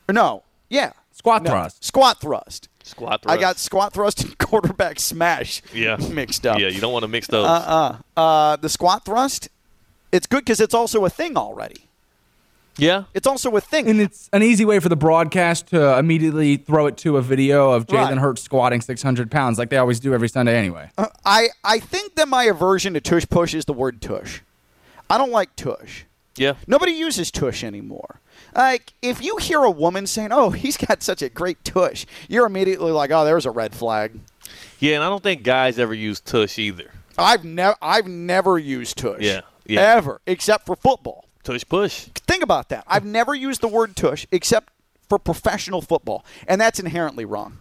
[0.09, 1.85] Or no, yeah, Squat no, thrust.
[1.85, 2.69] Squat thrust.
[2.87, 6.59] Squat I got squat thrust and quarterback smash yeah mixed up.
[6.59, 7.47] Yeah, you don't want to mix those.
[7.47, 8.57] Uh uh uh.
[8.57, 9.49] The squat thrust,
[10.13, 11.89] it's good because it's also a thing already.
[12.77, 13.05] yeah.
[13.15, 13.89] It's also a thing.
[13.89, 17.71] And it's an easy way for the broadcast to immediately throw it to a video
[17.73, 18.19] of Jalen Right.
[18.19, 20.91] Hurts squatting 600 pounds, like they always do every Sunday anyway.
[20.99, 24.41] Uh, I I think that my aversion to tush push is the word tush.
[25.09, 26.05] I don't like tush.
[26.37, 26.55] Yeah.
[26.67, 28.21] Nobody uses tush anymore.
[28.55, 32.47] Like, if you hear a woman saying, "Oh, he's got such a great tush," you're
[32.47, 34.21] immediately like, "Oh, there's a red flag."
[34.79, 36.91] Yeah, and I don't think guys ever use tush either.
[37.17, 39.21] I've never I've never used tush.
[39.21, 39.81] Yeah, yeah.
[39.81, 41.27] Ever, except for football.
[41.45, 42.07] Tush push.
[42.27, 42.85] Think about that.
[42.87, 44.71] I've never used the word tush except
[45.09, 47.59] for professional football, and that's inherently wrong.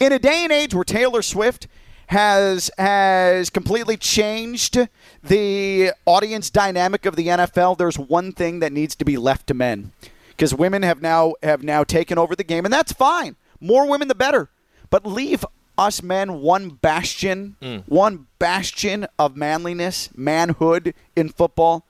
[0.00, 1.66] In a day and age where Taylor Swift
[2.12, 4.78] has has completely changed
[5.24, 9.54] the audience dynamic of the NFL, there's one thing that needs to be left to
[9.54, 9.92] men.
[10.28, 13.36] Because women have now have now taken over the game, and that's fine.
[13.60, 14.50] More women the better.
[14.90, 15.44] But leave
[15.78, 17.82] us men one bastion, mm.
[17.86, 21.86] one bastion of manliness, manhood in football.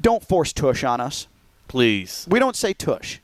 [0.00, 1.26] Don't force tush on us.
[1.66, 2.26] Please.
[2.30, 3.18] We don't say tush.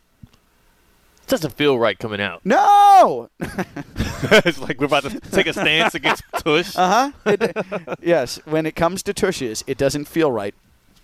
[1.30, 2.44] It doesn't feel right coming out.
[2.44, 3.30] No.
[3.40, 6.76] it's like we're about to take a stance against tush.
[6.76, 7.94] Uh huh.
[8.02, 8.40] yes.
[8.46, 10.56] When it comes to tushes, it doesn't feel right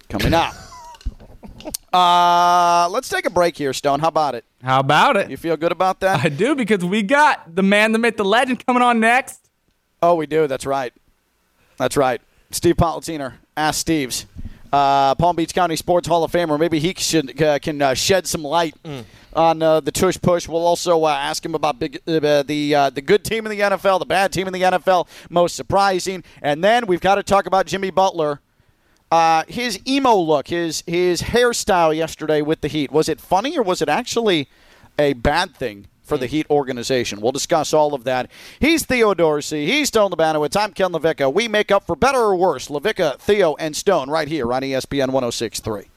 [0.08, 0.52] coming out.
[1.92, 4.00] Uh, let's take a break here, Stone.
[4.00, 4.44] How about it?
[4.62, 5.30] How about it?
[5.30, 6.22] You feel good about that?
[6.22, 9.48] I do because we got the man, the myth, the legend coming on next.
[10.02, 10.46] Oh, we do.
[10.46, 10.92] That's right.
[11.78, 12.20] That's right.
[12.50, 13.34] Steve Politiner.
[13.56, 14.26] Ask Steve's.
[14.76, 16.60] Uh, Palm Beach County Sports Hall of Famer.
[16.60, 18.74] Maybe he should, uh, can uh, shed some light
[19.32, 20.46] on uh, the tush push.
[20.46, 23.60] We'll also uh, ask him about big, uh, the uh, the good team in the
[23.60, 27.46] NFL, the bad team in the NFL, most surprising, and then we've got to talk
[27.46, 28.40] about Jimmy Butler.
[29.10, 32.92] Uh, his emo look, his his hairstyle yesterday with the Heat.
[32.92, 34.46] Was it funny or was it actually
[34.98, 37.20] a bad thing for the Heat organization?
[37.20, 38.30] We'll discuss all of that.
[38.61, 39.66] He's Theo Dorsey.
[39.66, 40.57] He's Stone Labanowitz.
[40.57, 41.32] I'm Ken LaVicka.
[41.32, 42.68] We make up for better or worse.
[42.68, 45.88] LaVicka, Theo, and Stone right here on ESPN 1063.